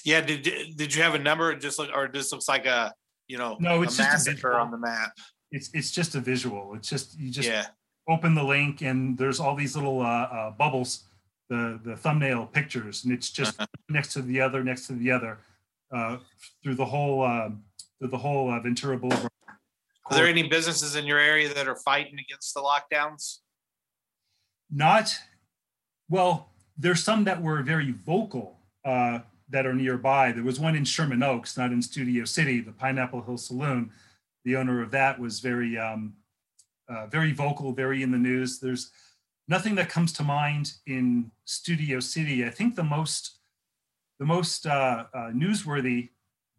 Yeah, 0.04 0.22
did 0.22 0.44
did 0.76 0.96
you 0.96 1.04
have 1.04 1.16
a 1.16 1.20
number? 1.20 1.54
Just 1.56 1.80
look, 1.80 1.90
or 1.94 2.08
this 2.08 2.32
looks 2.32 2.48
like 2.48 2.66
a 2.66 2.94
you 3.28 3.38
know 3.38 3.58
No, 3.60 3.80
a 3.80 3.82
it's 3.84 3.98
just 3.98 4.00
a 4.08 4.12
massacre 4.14 4.50
visual. 4.50 4.56
on 4.56 4.72
the 4.72 4.78
map. 4.78 5.12
it's 5.52 5.70
it's 5.74 5.92
just 5.92 6.16
a 6.16 6.22
visual 6.22 6.76
it's 6.76 6.90
just 6.90 7.18
you 7.20 7.30
just 7.32 7.48
yeah, 7.50 7.66
open 8.08 8.36
the 8.36 8.44
link 8.44 8.82
and 8.82 9.18
there's 9.18 9.40
all 9.40 9.56
these 9.56 9.76
little 9.76 10.00
uh, 10.02 10.06
uh, 10.32 10.52
bubbles, 10.52 11.04
the 11.50 11.80
the 11.84 11.96
thumbnail 11.96 12.46
pictures, 12.48 13.04
and 13.04 13.14
it's 13.14 13.30
just 13.30 13.60
next 13.90 14.14
to 14.14 14.22
the 14.22 14.42
other, 14.42 14.64
next 14.64 14.88
to 14.88 14.94
the 14.94 15.12
other, 15.12 15.40
uh, 15.92 16.18
through 16.64 16.76
the 16.76 16.86
whole 16.86 17.24
um 17.24 17.64
through 18.00 18.10
the 18.10 18.18
whole 18.18 18.52
uh, 18.52 18.60
Ventura 18.60 18.98
Boulevard. 18.98 19.32
are 19.50 20.18
there 20.18 20.28
any 20.28 20.48
businesses 20.48 20.96
in 20.96 21.06
your 21.06 21.20
area 21.20 21.52
that 21.54 21.68
are 21.68 21.76
fighting 21.78 22.20
against 22.20 22.54
the 22.54 22.62
lockdowns? 22.62 23.40
Not 24.72 25.18
well. 26.10 26.50
There's 26.78 27.04
some 27.04 27.24
that 27.24 27.42
were 27.42 27.64
very 27.64 27.92
vocal 27.92 28.60
uh, 28.86 29.20
that 29.50 29.66
are 29.66 29.74
nearby. 29.74 30.32
There 30.32 30.44
was 30.44 30.60
one 30.60 30.76
in 30.76 30.86
Sherman 30.86 31.24
Oaks, 31.24 31.58
not 31.58 31.72
in 31.72 31.82
Studio 31.82 32.24
City, 32.26 32.60
the 32.60 32.72
Pineapple 32.72 33.24
Hill 33.24 33.38
Saloon. 33.38 33.92
The 34.46 34.56
owner 34.58 34.84
of 34.84 34.92
that 34.92 35.20
was 35.20 35.40
very 35.40 35.78
um, 35.78 36.14
uh, 36.90 37.08
very 37.08 37.32
vocal, 37.32 37.74
very 37.74 38.04
in 38.04 38.12
the 38.12 38.18
news. 38.18 38.60
There's 38.60 38.92
nothing 39.48 39.76
that 39.76 39.90
comes 39.90 40.12
to 40.14 40.24
mind 40.24 40.74
in 40.86 41.32
Studio 41.46 42.00
City. 42.00 42.46
I 42.46 42.50
think 42.50 42.76
the 42.76 42.84
most 42.84 43.40
the 44.20 44.26
most 44.26 44.66
uh, 44.66 45.06
uh, 45.14 45.18
newsworthy 45.32 46.10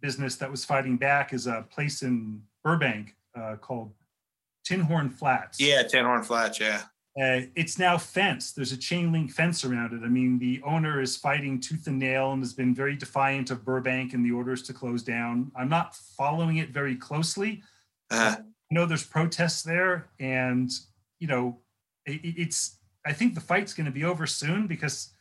business 0.00 0.36
that 0.36 0.50
was 0.50 0.64
fighting 0.64 0.96
back 0.96 1.32
is 1.32 1.46
a 1.48 1.66
place 1.70 2.02
in 2.02 2.42
Burbank 2.62 3.16
uh, 3.34 3.56
called 3.56 3.92
Tinhorn 4.64 5.12
Flats. 5.12 5.60
Yeah, 5.60 5.82
Tinhorn 5.82 6.24
Flats. 6.24 6.60
Yeah, 6.60 6.82
Uh, 7.20 7.46
it's 7.56 7.76
now 7.76 7.98
fenced. 7.98 8.54
There's 8.54 8.70
a 8.70 8.76
chain 8.76 9.10
link 9.10 9.32
fence 9.32 9.64
around 9.64 9.92
it. 9.92 10.04
I 10.04 10.08
mean, 10.08 10.38
the 10.38 10.62
owner 10.64 11.00
is 11.02 11.16
fighting 11.16 11.58
tooth 11.60 11.88
and 11.88 11.98
nail 11.98 12.30
and 12.30 12.40
has 12.42 12.54
been 12.54 12.76
very 12.76 12.94
defiant 12.94 13.50
of 13.50 13.64
Burbank 13.64 14.14
and 14.14 14.24
the 14.24 14.30
orders 14.30 14.62
to 14.64 14.72
close 14.72 15.02
down. 15.02 15.50
I'm 15.56 15.68
not 15.68 15.96
following 15.96 16.58
it 16.58 16.70
very 16.70 16.94
closely. 16.94 17.62
uh, 18.12 18.36
I 18.38 18.74
know 18.74 18.86
there's 18.86 19.04
protests 19.04 19.62
there, 19.62 20.10
and 20.20 20.70
you 21.18 21.26
know, 21.26 21.58
it, 22.06 22.20
it's. 22.22 22.76
I 23.08 23.12
think 23.14 23.34
the 23.34 23.40
fight's 23.40 23.72
going 23.72 23.86
to 23.86 23.90
be 23.92 24.04
over 24.04 24.26
soon 24.26 24.66
because 24.66 25.14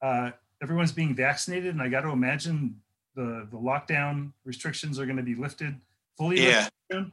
uh, 0.00 0.30
everyone's 0.62 0.90
being 0.92 1.14
vaccinated, 1.14 1.74
and 1.74 1.82
I 1.82 1.88
got 1.88 2.00
to 2.00 2.08
imagine 2.08 2.80
the 3.14 3.46
the 3.50 3.58
lockdown 3.58 4.32
restrictions 4.44 4.98
are 4.98 5.04
going 5.04 5.18
to 5.18 5.22
be 5.22 5.34
lifted 5.34 5.78
fully. 6.16 6.42
yeah. 6.42 6.68
soon. 6.90 7.12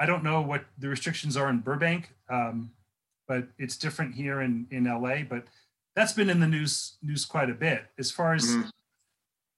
I 0.00 0.06
don't 0.06 0.24
know 0.24 0.40
what 0.40 0.64
the 0.78 0.88
restrictions 0.88 1.36
are 1.36 1.50
in 1.50 1.58
Burbank, 1.58 2.14
um, 2.30 2.70
but 3.26 3.48
it's 3.58 3.76
different 3.76 4.14
here 4.14 4.40
in 4.40 4.66
in 4.70 4.84
LA. 4.84 5.22
But 5.28 5.44
that's 5.94 6.14
been 6.14 6.30
in 6.30 6.40
the 6.40 6.46
news 6.46 6.96
news 7.02 7.26
quite 7.26 7.50
a 7.50 7.54
bit. 7.54 7.80
As 7.98 8.10
far 8.10 8.32
as 8.32 8.44
Mhm. 8.46 8.70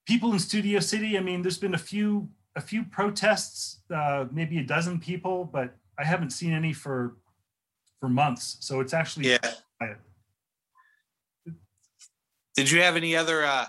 people 0.06 0.32
in 0.32 0.40
Studio 0.40 0.80
City, 0.80 1.16
I 1.16 1.20
mean, 1.20 1.42
there's 1.42 1.58
been 1.58 1.74
a 1.74 1.84
few 1.92 2.28
a 2.56 2.60
few 2.60 2.82
protests, 2.82 3.78
uh, 3.94 4.26
maybe 4.32 4.58
a 4.58 4.64
dozen 4.64 4.98
people, 4.98 5.44
but 5.44 5.76
I 5.96 6.04
haven't 6.04 6.30
seen 6.30 6.52
any 6.52 6.72
for 6.72 7.14
for 8.00 8.08
months. 8.08 8.56
So 8.60 8.80
it's 8.80 8.92
actually 8.94 9.28
Yeah. 9.28 9.54
Did 12.60 12.70
you 12.70 12.82
have 12.82 12.96
any 12.96 13.16
other 13.16 13.44
uh, 13.44 13.66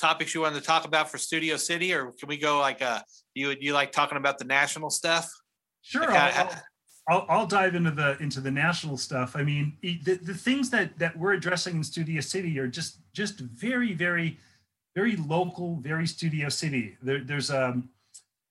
topics 0.00 0.34
you 0.34 0.40
wanted 0.40 0.60
to 0.60 0.66
talk 0.66 0.86
about 0.86 1.10
for 1.10 1.18
Studio 1.18 1.56
City, 1.56 1.92
or 1.92 2.12
can 2.12 2.28
we 2.28 2.38
go 2.38 2.58
like 2.58 2.80
uh, 2.80 3.00
you 3.34 3.54
you 3.60 3.74
like 3.74 3.92
talking 3.92 4.16
about 4.16 4.38
the 4.38 4.44
national 4.44 4.90
stuff? 4.90 5.30
Sure, 5.82 6.10
Like, 6.10 6.36
I'll, 6.36 6.62
I'll, 7.08 7.26
I'll, 7.28 7.46
dive 7.46 7.74
into 7.74 7.90
the 7.90 8.16
into 8.18 8.40
the 8.40 8.50
national 8.50 8.96
stuff. 8.96 9.36
I 9.36 9.42
mean, 9.42 9.76
the, 9.82 10.18
the 10.22 10.34
things 10.34 10.70
that 10.70 10.98
that 10.98 11.16
we're 11.18 11.34
addressing 11.34 11.76
in 11.76 11.84
Studio 11.84 12.20
City 12.22 12.58
are 12.58 12.66
just 12.66 13.00
just 13.12 13.40
very 13.40 13.92
very 13.92 14.38
very 14.94 15.16
local, 15.16 15.76
very 15.76 16.06
Studio 16.06 16.48
City. 16.48 16.96
There, 17.02 17.22
there's 17.22 17.50
um, 17.50 17.90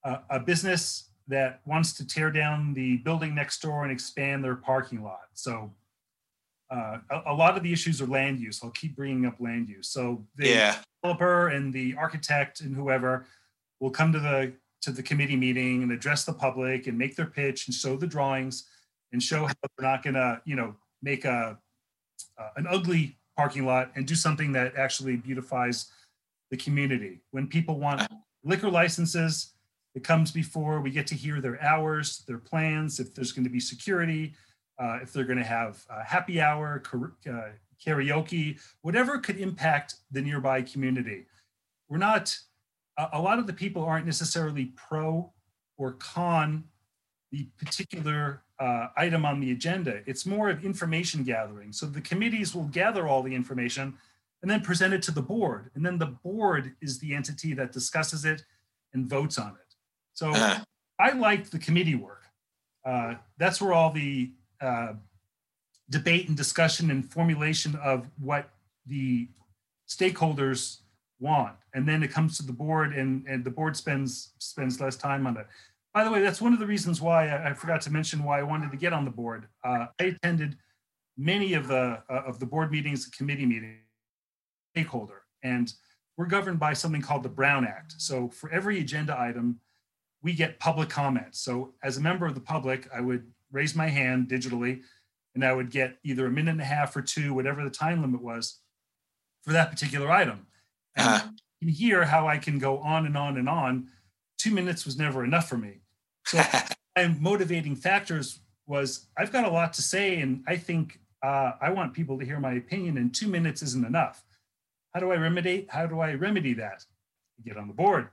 a, 0.03 0.19
a 0.29 0.39
business 0.39 1.09
that 1.27 1.61
wants 1.65 1.93
to 1.93 2.07
tear 2.07 2.31
down 2.31 2.73
the 2.73 2.97
building 2.97 3.33
next 3.33 3.61
door 3.61 3.83
and 3.83 3.91
expand 3.91 4.43
their 4.43 4.55
parking 4.55 5.03
lot. 5.03 5.29
So. 5.33 5.71
Uh, 6.71 6.99
a, 7.09 7.21
a 7.27 7.33
lot 7.33 7.57
of 7.57 7.63
the 7.63 7.73
issues 7.73 8.01
are 8.01 8.07
land 8.07 8.39
use. 8.39 8.59
I'll 8.63 8.69
keep 8.71 8.95
bringing 8.95 9.25
up 9.25 9.39
land 9.39 9.69
use. 9.69 9.87
So 9.87 10.25
the 10.35 10.49
Yeah, 10.49 10.75
developer 11.01 11.47
and 11.49 11.73
the 11.73 11.95
architect 11.95 12.61
and 12.61 12.75
whoever 12.75 13.25
will 13.79 13.89
come 13.89 14.11
to 14.13 14.19
the 14.19 14.53
to 14.81 14.91
the 14.91 15.03
committee 15.03 15.35
meeting 15.35 15.83
and 15.83 15.91
address 15.91 16.23
the 16.23 16.33
public 16.33 16.87
and 16.87 16.97
make 16.97 17.15
their 17.15 17.25
pitch 17.25 17.67
and 17.67 17.75
show 17.75 17.97
the 17.97 18.07
drawings 18.07 18.65
and 19.11 19.21
show 19.21 19.45
how 19.45 19.53
they're 19.77 19.89
not 19.89 20.03
going 20.03 20.13
to 20.13 20.41
you 20.45 20.55
know 20.55 20.75
make 21.01 21.25
a 21.25 21.57
uh, 22.37 22.49
an 22.55 22.67
ugly 22.67 23.17
parking 23.35 23.65
lot 23.65 23.91
and 23.95 24.05
do 24.05 24.15
something 24.15 24.51
that 24.51 24.75
actually 24.75 25.15
beautifies 25.15 25.91
the 26.51 26.57
community 26.57 27.21
when 27.31 27.47
people 27.47 27.79
want 27.79 28.07
liquor 28.43 28.69
licenses 28.69 29.53
it 29.95 30.03
comes 30.03 30.31
before 30.31 30.81
we 30.81 30.91
get 30.91 31.07
to 31.07 31.15
hear 31.15 31.41
their 31.41 31.61
hours 31.61 32.23
their 32.27 32.37
plans 32.37 32.99
if 32.99 33.13
there's 33.13 33.31
going 33.31 33.43
to 33.43 33.49
be 33.49 33.59
security 33.59 34.33
uh, 34.79 34.99
if 35.01 35.11
they're 35.11 35.25
going 35.25 35.37
to 35.37 35.43
have 35.43 35.85
uh, 35.89 36.03
happy 36.03 36.39
hour 36.41 36.79
kar- 36.79 37.13
uh, 37.29 37.49
karaoke 37.85 38.59
whatever 38.81 39.17
could 39.17 39.37
impact 39.37 39.95
the 40.11 40.21
nearby 40.21 40.61
community. 40.61 41.25
We're 41.87 41.97
not, 41.97 42.35
a, 42.97 43.09
a 43.13 43.21
lot 43.21 43.39
of 43.39 43.47
the 43.47 43.53
people 43.53 43.83
aren't 43.83 44.05
necessarily 44.05 44.65
pro 44.75 45.31
or 45.77 45.93
con 45.93 46.65
the 47.31 47.47
particular 47.57 48.41
uh, 48.59 48.87
item 48.97 49.25
on 49.25 49.39
the 49.39 49.51
agenda. 49.51 50.01
It's 50.05 50.25
more 50.25 50.49
of 50.49 50.65
information 50.65 51.23
gathering. 51.23 51.71
So 51.71 51.85
the 51.85 52.01
committees 52.01 52.55
will 52.55 52.65
gather 52.65 53.07
all 53.07 53.21
the 53.23 53.33
information 53.33 53.97
and 54.41 54.49
then 54.49 54.61
present 54.61 54.93
it 54.93 55.01
to 55.03 55.11
the 55.11 55.21
board. 55.21 55.69
And 55.75 55.85
then 55.85 55.97
the 55.97 56.07
board 56.07 56.73
is 56.81 56.99
the 56.99 57.13
entity 57.13 57.53
that 57.53 57.71
discusses 57.71 58.25
it 58.25 58.43
and 58.93 59.05
votes 59.05 59.37
on 59.37 59.49
it. 59.49 59.75
So 60.13 60.31
uh, 60.31 60.59
I 60.99 61.11
like 61.11 61.49
the 61.49 61.59
committee 61.59 61.95
work. 61.95 62.23
Uh, 62.85 63.15
that's 63.37 63.61
where 63.61 63.73
all 63.73 63.91
the 63.91 64.31
uh, 64.61 64.93
debate 65.89 66.27
and 66.27 66.37
discussion 66.37 66.91
and 66.91 67.11
formulation 67.11 67.75
of 67.75 68.09
what 68.19 68.49
the 68.85 69.27
stakeholders 69.87 70.79
want, 71.19 71.55
and 71.73 71.87
then 71.87 72.03
it 72.03 72.11
comes 72.11 72.37
to 72.37 72.43
the 72.43 72.53
board, 72.53 72.93
and 72.93 73.25
and 73.27 73.43
the 73.43 73.49
board 73.49 73.75
spends 73.75 74.33
spends 74.39 74.79
less 74.79 74.95
time 74.95 75.27
on 75.27 75.37
it. 75.37 75.47
By 75.93 76.03
the 76.03 76.11
way, 76.11 76.21
that's 76.21 76.41
one 76.41 76.53
of 76.53 76.59
the 76.59 76.67
reasons 76.67 77.01
why 77.01 77.29
I, 77.29 77.49
I 77.49 77.53
forgot 77.53 77.81
to 77.81 77.91
mention 77.91 78.23
why 78.23 78.39
I 78.39 78.43
wanted 78.43 78.71
to 78.71 78.77
get 78.77 78.93
on 78.93 79.05
the 79.05 79.11
board. 79.11 79.47
Uh, 79.63 79.87
I 79.99 80.03
attended 80.03 80.57
many 81.17 81.53
of 81.53 81.67
the 81.67 82.01
uh, 82.09 82.23
of 82.25 82.39
the 82.39 82.45
board 82.45 82.71
meetings, 82.71 83.05
committee 83.07 83.45
meetings, 83.45 83.79
stakeholder, 84.73 85.23
and 85.43 85.73
we're 86.17 86.25
governed 86.25 86.59
by 86.59 86.73
something 86.73 87.01
called 87.01 87.23
the 87.23 87.29
Brown 87.29 87.65
Act. 87.65 87.95
So 87.97 88.27
for 88.27 88.49
every 88.51 88.79
agenda 88.79 89.17
item, 89.17 89.59
we 90.21 90.33
get 90.33 90.59
public 90.59 90.89
comments. 90.89 91.39
So 91.39 91.73
as 91.81 91.97
a 91.97 92.01
member 92.01 92.25
of 92.25 92.35
the 92.35 92.41
public, 92.41 92.89
I 92.93 92.99
would 92.99 93.25
raise 93.51 93.75
my 93.75 93.87
hand 93.87 94.27
digitally 94.27 94.81
and 95.35 95.45
I 95.45 95.53
would 95.53 95.71
get 95.71 95.97
either 96.03 96.25
a 96.25 96.31
minute 96.31 96.51
and 96.51 96.61
a 96.61 96.65
half 96.65 96.95
or 96.95 97.01
two, 97.01 97.33
whatever 97.33 97.63
the 97.63 97.69
time 97.69 98.01
limit 98.01 98.21
was 98.21 98.59
for 99.43 99.53
that 99.53 99.71
particular 99.71 100.11
item. 100.11 100.47
And 100.95 101.07
uh, 101.07 101.27
you 101.61 101.67
can 101.67 101.75
hear 101.75 102.03
how 102.03 102.27
I 102.27 102.37
can 102.37 102.59
go 102.59 102.79
on 102.79 103.05
and 103.05 103.15
on 103.15 103.37
and 103.37 103.47
on. 103.47 103.87
Two 104.37 104.51
minutes 104.51 104.85
was 104.85 104.97
never 104.97 105.23
enough 105.23 105.47
for 105.47 105.57
me. 105.57 105.81
So 106.25 106.41
my 106.95 107.07
motivating 107.19 107.75
factors 107.75 108.39
was 108.67 109.07
I've 109.17 109.31
got 109.31 109.45
a 109.45 109.49
lot 109.49 109.73
to 109.73 109.81
say, 109.81 110.19
and 110.19 110.43
I 110.47 110.57
think 110.57 110.99
uh, 111.23 111.53
I 111.61 111.71
want 111.71 111.93
people 111.93 112.19
to 112.19 112.25
hear 112.25 112.39
my 112.39 112.53
opinion, 112.53 112.97
and 112.97 113.13
two 113.13 113.27
minutes 113.27 113.61
isn't 113.61 113.85
enough. 113.85 114.23
How 114.93 114.99
do 114.99 115.11
I 115.11 115.15
remedy? 115.15 115.67
How 115.69 115.85
do 115.85 115.99
I 115.99 116.13
remedy 116.13 116.53
that? 116.55 116.85
Get 117.43 117.57
on 117.57 117.67
the 117.67 117.73
board. 117.73 118.09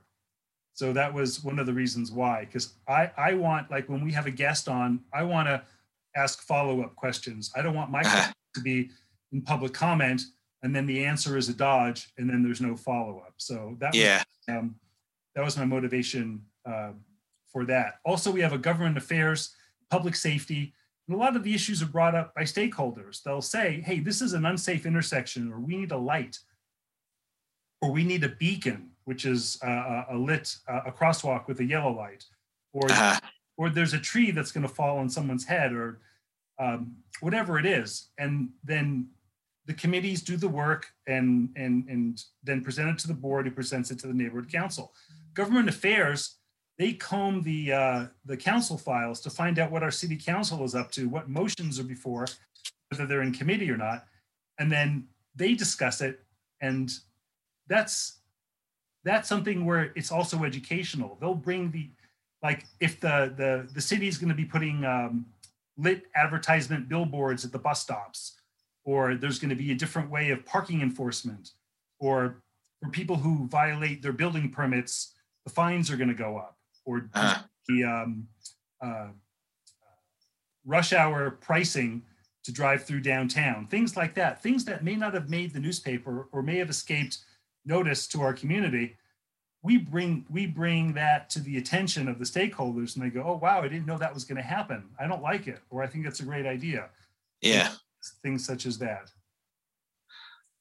So 0.77 0.93
that 0.93 1.11
was 1.11 1.43
one 1.43 1.57
of 1.57 1.65
the 1.65 1.73
reasons 1.73 2.11
why, 2.11 2.45
because 2.45 2.73
I 2.87 3.09
I 3.17 3.33
want 3.33 3.71
like 3.71 3.89
when 3.89 4.05
we 4.05 4.11
have 4.11 4.27
a 4.27 4.31
guest 4.31 4.69
on, 4.69 4.99
I 5.11 5.23
want 5.23 5.47
to 5.47 5.63
ask 6.15 6.41
follow 6.43 6.81
up 6.81 6.95
questions. 6.95 7.51
I 7.55 7.63
don't 7.63 7.73
want 7.73 7.89
my 7.89 8.03
to 8.53 8.61
be 8.61 8.91
in 9.31 9.41
public 9.41 9.73
comment 9.73 10.21
and 10.61 10.75
then 10.75 10.85
the 10.85 11.03
answer 11.03 11.35
is 11.35 11.49
a 11.49 11.53
dodge 11.53 12.11
and 12.19 12.29
then 12.29 12.43
there's 12.43 12.61
no 12.61 12.75
follow 12.75 13.23
up. 13.25 13.33
So 13.37 13.75
that 13.79 13.93
was 13.93 13.99
yeah, 13.99 14.23
um, 14.49 14.75
that 15.35 15.43
was 15.43 15.57
my 15.57 15.65
motivation 15.65 16.43
uh, 16.63 16.91
for 17.51 17.65
that. 17.65 17.95
Also, 18.05 18.31
we 18.31 18.41
have 18.41 18.53
a 18.53 18.57
government 18.59 18.97
affairs, 18.97 19.55
public 19.89 20.15
safety, 20.15 20.73
And 21.07 21.15
a 21.15 21.19
lot 21.19 21.35
of 21.35 21.43
the 21.43 21.55
issues 21.55 21.81
are 21.81 21.87
brought 21.87 22.13
up 22.13 22.35
by 22.35 22.43
stakeholders. 22.43 23.23
They'll 23.23 23.41
say, 23.41 23.81
hey, 23.83 23.99
this 23.99 24.21
is 24.21 24.33
an 24.33 24.45
unsafe 24.45 24.85
intersection, 24.85 25.51
or 25.51 25.59
we 25.59 25.75
need 25.75 25.91
a 25.91 25.97
light, 25.97 26.39
or 27.81 27.91
we 27.91 28.03
need 28.03 28.23
a 28.23 28.29
beacon, 28.29 28.91
which 29.07 29.25
is 29.25 29.57
a, 29.63 30.05
a 30.11 30.17
lit 30.17 30.53
uh, 30.67 30.81
a 30.85 30.91
crosswalk 30.91 31.47
with 31.47 31.61
a 31.61 31.63
yellow 31.63 31.95
light, 31.95 32.25
or 32.73 32.91
uh-huh. 32.91 33.17
or 33.55 33.69
there's 33.69 33.93
a 33.93 33.99
tree 33.99 34.31
that's 34.31 34.51
going 34.51 34.67
to 34.67 34.73
fall 34.73 34.97
on 34.97 35.09
someone's 35.09 35.45
head, 35.45 35.71
or 35.71 36.01
um, 36.59 36.97
whatever 37.21 37.57
it 37.57 37.65
is. 37.65 38.09
And 38.17 38.49
then 38.65 39.07
the 39.65 39.73
committees 39.73 40.21
do 40.21 40.35
the 40.35 40.49
work 40.49 40.87
and 41.07 41.49
and 41.55 41.87
and 41.87 42.21
then 42.43 42.61
present 42.61 42.89
it 42.89 42.97
to 42.99 43.07
the 43.07 43.13
board 43.13 43.45
who 43.45 43.51
presents 43.51 43.91
it 43.91 43.99
to 43.99 44.07
the 44.07 44.13
neighborhood 44.13 44.51
council. 44.51 44.91
Government 45.33 45.69
affairs 45.69 46.35
they 46.77 46.91
comb 46.91 47.43
the 47.43 47.71
uh, 47.71 48.05
the 48.25 48.35
council 48.35 48.77
files 48.77 49.21
to 49.21 49.29
find 49.29 49.57
out 49.57 49.71
what 49.71 49.83
our 49.83 49.91
city 49.91 50.17
council 50.17 50.65
is 50.65 50.75
up 50.75 50.91
to, 50.91 51.07
what 51.07 51.29
motions 51.29 51.79
are 51.79 51.83
before, 51.83 52.27
whether 52.89 53.05
they're 53.05 53.21
in 53.21 53.31
committee 53.31 53.71
or 53.71 53.77
not, 53.77 54.05
and 54.59 54.69
then 54.69 55.07
they 55.33 55.53
discuss 55.53 56.01
it. 56.01 56.19
And 56.59 56.91
that's 57.67 58.16
that's 59.03 59.29
something 59.29 59.65
where 59.65 59.91
it's 59.95 60.11
also 60.11 60.43
educational. 60.43 61.17
They'll 61.19 61.35
bring 61.35 61.71
the 61.71 61.89
like 62.43 62.65
if 62.79 62.99
the 62.99 63.33
the 63.35 63.67
the 63.73 63.81
city 63.81 64.07
is 64.07 64.17
going 64.17 64.29
to 64.29 64.35
be 64.35 64.45
putting 64.45 64.85
um, 64.85 65.25
lit 65.77 66.03
advertisement 66.15 66.89
billboards 66.89 67.45
at 67.45 67.51
the 67.51 67.59
bus 67.59 67.81
stops 67.81 68.37
or 68.87 69.15
there's 69.15 69.37
going 69.37 69.49
to 69.49 69.55
be 69.55 69.71
a 69.73 69.75
different 69.75 70.09
way 70.09 70.29
of 70.31 70.45
parking 70.45 70.81
enforcement, 70.81 71.51
or 71.99 72.41
for 72.81 72.89
people 72.89 73.17
who 73.17 73.45
violate 73.49 74.01
their 74.01 74.13
building 74.13 74.49
permits, 74.49 75.13
the 75.45 75.51
fines 75.51 75.91
are 75.91 75.97
going 75.97 76.07
to 76.07 76.15
go 76.15 76.37
up, 76.37 76.57
or 76.85 77.09
uh-huh. 77.13 77.43
the 77.67 77.83
um, 77.83 78.27
uh, 78.81 79.09
rush 80.65 80.93
hour 80.93 81.31
pricing 81.31 82.01
to 82.45 82.53
drive 82.53 82.85
through 82.85 83.01
downtown, 83.01 83.67
things 83.67 83.97
like 83.97 84.15
that, 84.15 84.41
things 84.41 84.63
that 84.63 84.85
may 84.85 84.95
not 84.95 85.13
have 85.13 85.29
made 85.29 85.53
the 85.53 85.59
newspaper 85.59 86.29
or 86.31 86.41
may 86.41 86.57
have 86.57 86.69
escaped 86.69 87.17
notice 87.67 88.07
to 88.07 88.21
our 88.21 88.33
community. 88.33 88.97
We 89.63 89.77
bring 89.77 90.25
we 90.29 90.45
bring 90.45 90.93
that 90.93 91.29
to 91.31 91.39
the 91.39 91.57
attention 91.57 92.07
of 92.07 92.19
the 92.19 92.25
stakeholders, 92.25 92.95
and 92.95 93.05
they 93.05 93.09
go, 93.09 93.23
"Oh 93.25 93.39
wow, 93.41 93.61
I 93.61 93.67
didn't 93.67 93.85
know 93.85 93.97
that 93.97 94.13
was 94.13 94.23
going 94.23 94.37
to 94.37 94.43
happen. 94.43 94.89
I 94.99 95.07
don't 95.07 95.21
like 95.21 95.47
it, 95.47 95.59
or 95.69 95.83
I 95.83 95.87
think 95.87 96.05
it's 96.05 96.19
a 96.19 96.23
great 96.23 96.45
idea." 96.45 96.89
Yeah 97.41 97.71
things 98.23 98.45
such 98.45 98.65
as 98.65 98.77
that. 98.79 99.09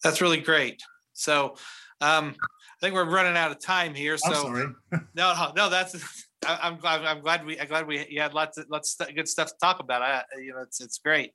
That's 0.03 0.21
really 0.21 0.40
great. 0.40 0.83
So 1.12 1.57
um, 2.01 2.35
I 2.40 2.81
think 2.81 2.95
we're 2.95 3.09
running 3.09 3.37
out 3.37 3.51
of 3.51 3.61
time 3.61 3.95
here. 3.95 4.19
So 4.19 4.33
sorry. 4.33 4.66
no, 5.14 5.53
no, 5.57 5.71
that's. 5.71 6.27
I, 6.47 6.69
am 6.69 6.77
glad. 6.77 7.05
I'm 7.05 7.21
glad 7.21 7.45
we. 7.45 7.59
I'm 7.59 7.66
glad 7.66 7.87
we. 7.87 8.07
You 8.09 8.21
had 8.21 8.35
lots 8.35 8.59
of 8.59 8.66
lots 8.71 8.99
of 9.01 9.14
good 9.14 9.29
stuff 9.29 9.49
to 9.49 9.55
talk 9.61 9.81
about. 9.81 10.03
I, 10.03 10.23
you 10.38 10.53
know, 10.53 10.61
it's 10.62 10.81
it's 10.81 10.99
great. 10.99 11.33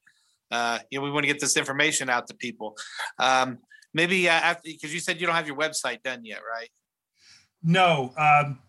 Uh, 0.51 0.79
you 0.89 0.99
know, 0.99 1.03
we 1.03 1.11
want 1.11 1.23
to 1.23 1.27
get 1.27 1.39
this 1.39 1.57
information 1.57 2.09
out 2.09 2.27
to 2.27 2.33
people. 2.35 2.77
Um, 3.17 3.59
maybe 3.93 4.29
uh, 4.29 4.33
after 4.33 4.61
because 4.65 4.93
you 4.93 4.99
said 4.99 5.19
you 5.19 5.27
don't 5.27 5.35
have 5.35 5.47
your 5.47 5.57
website 5.57 6.01
done 6.03 6.23
yet, 6.23 6.39
right? 6.49 6.69
No. 7.63 8.13
Um, 8.17 8.59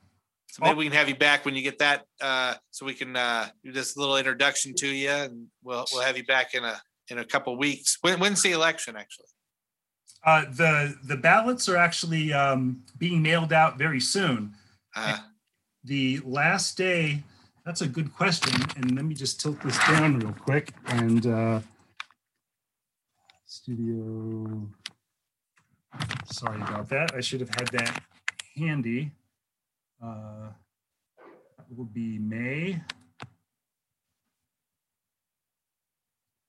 so 0.51 0.63
maybe 0.63 0.77
we 0.77 0.85
can 0.85 0.93
have 0.93 1.09
you 1.09 1.15
back 1.15 1.45
when 1.45 1.55
you 1.55 1.63
get 1.63 1.79
that, 1.79 2.05
uh, 2.21 2.55
so 2.71 2.85
we 2.85 2.95
can 2.95 3.17
uh, 3.17 3.49
do 3.65 3.73
this 3.73 3.97
little 3.97 4.17
introduction 4.17 4.75
to 4.77 4.87
you, 4.87 5.09
and 5.11 5.47
we'll 5.63 5.87
we'll 5.93 6.03
have 6.03 6.17
you 6.17 6.25
back 6.25 6.55
in 6.55 6.65
a 6.65 6.81
in 7.09 7.19
a 7.19 7.25
couple 7.25 7.57
weeks. 7.57 7.99
When, 8.03 8.21
when's 8.21 8.43
the 8.43 8.53
election 8.53 8.97
actually? 8.97 9.27
Uh, 10.25 10.45
the 10.51 10.95
the 11.05 11.17
ballots 11.17 11.69
are 11.69 11.77
actually 11.77 12.33
um, 12.33 12.83
being 12.99 13.23
mailed 13.23 13.53
out 13.53 13.79
very 13.79 14.01
soon. 14.01 14.55
Uh, 14.95 15.19
the 15.85 16.21
last 16.25 16.77
day. 16.77 17.23
That's 17.65 17.81
a 17.81 17.87
good 17.87 18.13
question. 18.13 18.61
And 18.77 18.97
let 18.97 19.05
me 19.05 19.15
just 19.15 19.41
tilt 19.41 19.61
this 19.63 19.79
down 19.87 20.19
real 20.19 20.33
quick. 20.33 20.73
And 20.87 21.27
uh, 21.27 21.61
studio. 23.47 24.69
Sorry 26.27 26.61
about 26.61 26.89
that. 26.91 27.15
I 27.15 27.21
should 27.21 27.41
have 27.41 27.51
had 27.51 27.69
that 27.69 28.03
handy. 28.57 29.11
Uh, 30.03 30.49
it 31.59 31.77
will 31.77 31.85
be 31.85 32.19
May 32.19 32.81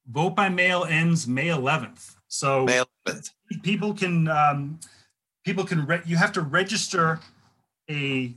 vote 0.07 0.35
by 0.35 0.49
mail 0.49 0.85
ends 0.85 1.27
May 1.27 1.47
11th. 1.47 2.15
So 2.27 2.65
May 2.65 2.83
11th. 3.07 3.29
people 3.63 3.93
can 3.93 4.27
um, 4.27 4.79
people 5.45 5.65
can 5.65 5.85
re- 5.85 6.01
you 6.05 6.17
have 6.17 6.31
to 6.33 6.41
register 6.41 7.19
a 7.89 8.33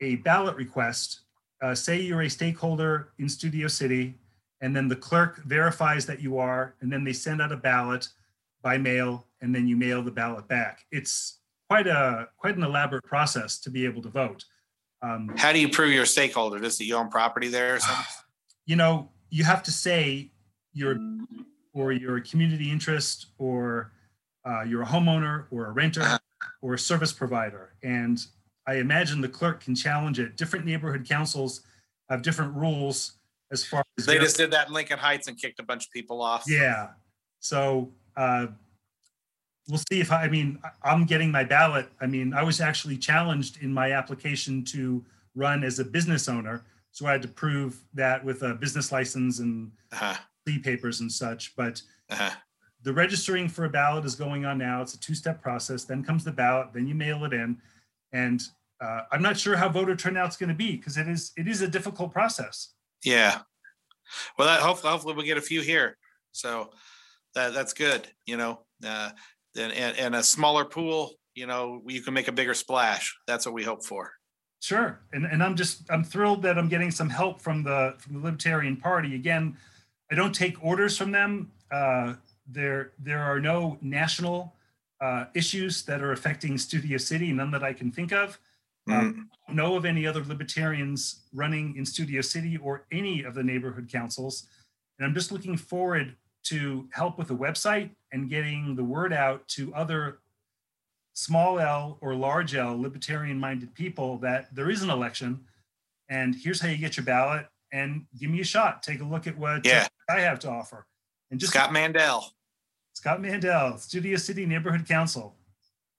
a 0.00 0.16
ballot 0.16 0.56
request. 0.56 1.20
Uh, 1.62 1.74
say 1.74 2.00
you're 2.00 2.22
a 2.22 2.28
stakeholder 2.28 3.08
in 3.18 3.28
Studio 3.28 3.68
City, 3.68 4.14
and 4.60 4.74
then 4.74 4.88
the 4.88 4.96
clerk 4.96 5.42
verifies 5.44 6.04
that 6.06 6.20
you 6.20 6.38
are, 6.38 6.74
and 6.80 6.92
then 6.92 7.04
they 7.04 7.12
send 7.12 7.40
out 7.40 7.52
a 7.52 7.56
ballot 7.56 8.08
by 8.62 8.76
mail, 8.76 9.24
and 9.44 9.54
then 9.54 9.68
you 9.68 9.76
mail 9.76 10.02
the 10.02 10.10
ballot 10.10 10.48
back. 10.48 10.80
It's 10.90 11.38
quite 11.68 11.86
a 11.86 12.28
quite 12.38 12.56
an 12.56 12.64
elaborate 12.64 13.04
process 13.04 13.58
to 13.60 13.70
be 13.70 13.84
able 13.84 14.02
to 14.02 14.08
vote. 14.08 14.44
Um, 15.02 15.30
How 15.36 15.52
do 15.52 15.60
you 15.60 15.68
prove 15.68 15.92
you're 15.92 16.04
a 16.04 16.06
stakeholder? 16.06 16.58
Does 16.58 16.80
it 16.80 16.84
you 16.84 16.96
own 16.96 17.10
property 17.10 17.48
there 17.48 17.76
or 17.76 17.80
something? 17.80 18.04
You 18.66 18.76
know, 18.76 19.10
you 19.28 19.44
have 19.44 19.62
to 19.64 19.70
say 19.70 20.32
you're 20.72 20.96
or 21.74 21.92
you're 21.92 22.16
a 22.16 22.22
community 22.22 22.70
interest 22.70 23.26
or 23.36 23.92
uh, 24.46 24.62
you're 24.62 24.82
a 24.82 24.86
homeowner 24.86 25.44
or 25.50 25.66
a 25.66 25.70
renter 25.72 26.00
uh-huh. 26.00 26.18
or 26.62 26.74
a 26.74 26.78
service 26.78 27.12
provider 27.12 27.74
and 27.82 28.26
i 28.66 28.76
imagine 28.76 29.20
the 29.20 29.28
clerk 29.28 29.62
can 29.62 29.74
challenge 29.74 30.18
it 30.18 30.36
different 30.36 30.64
neighborhood 30.64 31.06
councils 31.06 31.62
have 32.08 32.22
different 32.22 32.54
rules 32.54 33.14
as 33.50 33.64
far 33.64 33.82
as 33.98 34.06
they 34.06 34.18
just 34.18 34.36
did 34.36 34.50
that 34.50 34.68
in 34.68 34.74
lincoln 34.74 34.98
heights 34.98 35.28
and 35.28 35.38
kicked 35.38 35.58
a 35.60 35.62
bunch 35.62 35.86
of 35.86 35.92
people 35.92 36.22
off 36.22 36.44
yeah 36.46 36.88
so 37.40 37.90
uh, 38.16 38.46
we'll 39.68 39.82
see 39.90 40.00
if 40.00 40.12
I, 40.12 40.24
I 40.24 40.28
mean 40.28 40.58
i'm 40.82 41.04
getting 41.04 41.30
my 41.30 41.44
ballot 41.44 41.88
i 42.00 42.06
mean 42.06 42.34
i 42.34 42.42
was 42.42 42.60
actually 42.60 42.96
challenged 42.96 43.62
in 43.62 43.72
my 43.72 43.92
application 43.92 44.64
to 44.66 45.04
run 45.34 45.64
as 45.64 45.78
a 45.78 45.84
business 45.84 46.28
owner 46.28 46.64
so 46.92 47.06
i 47.06 47.12
had 47.12 47.22
to 47.22 47.28
prove 47.28 47.82
that 47.94 48.24
with 48.24 48.42
a 48.42 48.54
business 48.54 48.92
license 48.92 49.38
and 49.38 49.70
uh-huh 49.92 50.16
papers 50.62 51.00
and 51.00 51.10
such. 51.10 51.54
But 51.56 51.80
uh-huh. 52.10 52.30
the 52.82 52.92
registering 52.92 53.48
for 53.48 53.64
a 53.64 53.68
ballot 53.68 54.04
is 54.04 54.14
going 54.14 54.44
on 54.44 54.58
now. 54.58 54.82
It's 54.82 54.94
a 54.94 55.00
two-step 55.00 55.42
process. 55.42 55.84
Then 55.84 56.04
comes 56.04 56.24
the 56.24 56.32
ballot. 56.32 56.68
Then 56.72 56.86
you 56.86 56.94
mail 56.94 57.24
it 57.24 57.32
in, 57.32 57.58
and 58.12 58.42
uh, 58.80 59.02
I'm 59.12 59.22
not 59.22 59.38
sure 59.38 59.56
how 59.56 59.68
voter 59.68 59.96
turnout's 59.96 60.36
going 60.36 60.48
to 60.48 60.54
be 60.54 60.76
because 60.76 60.96
it 60.96 61.08
is 61.08 61.32
it 61.36 61.48
is 61.48 61.62
a 61.62 61.68
difficult 61.68 62.12
process. 62.12 62.70
Yeah. 63.02 63.40
Well, 64.38 64.48
that, 64.48 64.60
hopefully, 64.60 64.92
hopefully 64.92 65.14
we'll 65.14 65.24
get 65.24 65.38
a 65.38 65.42
few 65.42 65.62
here. 65.62 65.96
So 66.32 66.70
that 67.34 67.54
that's 67.54 67.72
good. 67.72 68.06
You 68.26 68.36
know, 68.36 68.60
uh, 68.86 69.10
and, 69.56 69.72
and 69.72 70.14
a 70.14 70.22
smaller 70.22 70.64
pool. 70.64 71.12
You 71.34 71.46
know, 71.46 71.82
you 71.86 72.00
can 72.00 72.14
make 72.14 72.28
a 72.28 72.32
bigger 72.32 72.54
splash. 72.54 73.16
That's 73.26 73.44
what 73.44 73.54
we 73.54 73.64
hope 73.64 73.84
for. 73.84 74.12
Sure, 74.60 75.00
and 75.12 75.26
and 75.26 75.42
I'm 75.42 75.56
just 75.56 75.90
I'm 75.90 76.04
thrilled 76.04 76.42
that 76.42 76.58
I'm 76.58 76.68
getting 76.68 76.90
some 76.90 77.10
help 77.10 77.40
from 77.40 77.62
the 77.62 77.94
from 77.98 78.14
the 78.14 78.20
Libertarian 78.20 78.76
Party 78.76 79.14
again 79.14 79.56
I 80.10 80.14
don't 80.14 80.34
take 80.34 80.62
orders 80.62 80.96
from 80.96 81.12
them. 81.12 81.50
Uh, 81.70 82.14
there, 82.46 82.92
there 82.98 83.20
are 83.20 83.40
no 83.40 83.78
national 83.80 84.54
uh, 85.00 85.26
issues 85.34 85.82
that 85.84 86.02
are 86.02 86.12
affecting 86.12 86.56
Studio 86.58 86.98
City, 86.98 87.32
none 87.32 87.50
that 87.50 87.64
I 87.64 87.72
can 87.72 87.90
think 87.90 88.12
of. 88.12 88.38
Mm. 88.88 88.98
Um, 88.98 89.30
know 89.48 89.76
of 89.76 89.84
any 89.84 90.06
other 90.06 90.22
libertarians 90.24 91.22
running 91.32 91.74
in 91.76 91.84
Studio 91.86 92.20
City 92.20 92.58
or 92.58 92.86
any 92.92 93.22
of 93.22 93.34
the 93.34 93.42
neighborhood 93.42 93.88
councils. 93.90 94.46
And 94.98 95.06
I'm 95.06 95.14
just 95.14 95.32
looking 95.32 95.56
forward 95.56 96.16
to 96.44 96.88
help 96.92 97.18
with 97.18 97.28
the 97.28 97.36
website 97.36 97.90
and 98.12 98.30
getting 98.30 98.76
the 98.76 98.84
word 98.84 99.12
out 99.12 99.46
to 99.48 99.74
other 99.74 100.18
small 101.14 101.58
L 101.58 101.98
or 102.00 102.14
large 102.14 102.54
L 102.54 102.78
libertarian 102.80 103.38
minded 103.38 103.74
people 103.74 104.18
that 104.18 104.54
there 104.54 104.70
is 104.70 104.82
an 104.82 104.90
election 104.90 105.40
and 106.08 106.34
here's 106.34 106.60
how 106.60 106.68
you 106.68 106.76
get 106.76 106.96
your 106.96 107.04
ballot 107.04 107.46
and 107.72 108.06
give 108.18 108.30
me 108.30 108.40
a 108.40 108.44
shot. 108.44 108.82
Take 108.82 109.00
a 109.00 109.04
look 109.04 109.26
at 109.26 109.36
what 109.36 109.64
yeah. 109.64 109.86
I 110.08 110.20
have 110.20 110.38
to 110.40 110.50
offer. 110.50 110.86
And 111.30 111.40
just 111.40 111.52
Scott 111.52 111.70
Mandell. 111.70 112.22
Scott 112.94 113.20
Mandell, 113.20 113.78
Studio 113.78 114.16
City 114.16 114.46
Neighborhood 114.46 114.86
Council. 114.86 115.34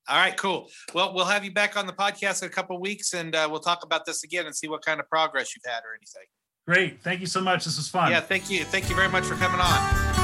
All 0.08 0.18
right, 0.18 0.38
cool. 0.38 0.70
Well, 0.94 1.14
we'll 1.14 1.26
have 1.26 1.44
you 1.44 1.52
back 1.52 1.76
on 1.76 1.88
the 1.88 1.94
podcast 1.94 2.44
in 2.44 2.48
a 2.48 2.52
couple 2.52 2.80
weeks, 2.80 3.14
and 3.14 3.36
uh, 3.36 3.48
we'll 3.50 3.60
talk 3.60 3.84
about 3.84 4.06
this 4.06 4.24
again 4.24 4.46
and 4.46 4.56
see 4.56 4.68
what 4.68 4.86
kind 4.86 5.00
of 5.00 5.10
progress 5.10 5.56
you've 5.56 5.66
had 5.66 5.80
or 5.80 5.96
anything. 5.96 6.28
Great. 6.68 7.02
Thank 7.02 7.22
you 7.22 7.28
so 7.28 7.42
much. 7.42 7.66
This 7.66 7.78
was 7.78 7.90
fun. 7.90 8.12
Yeah, 8.12 8.22
thank 8.22 8.50
you. 8.50 8.64
Thank 8.64 8.90
you 8.90 8.96
very 8.96 9.10
much 9.10 9.26
for 9.26 9.36
coming 9.36 9.60
on. 9.60 10.15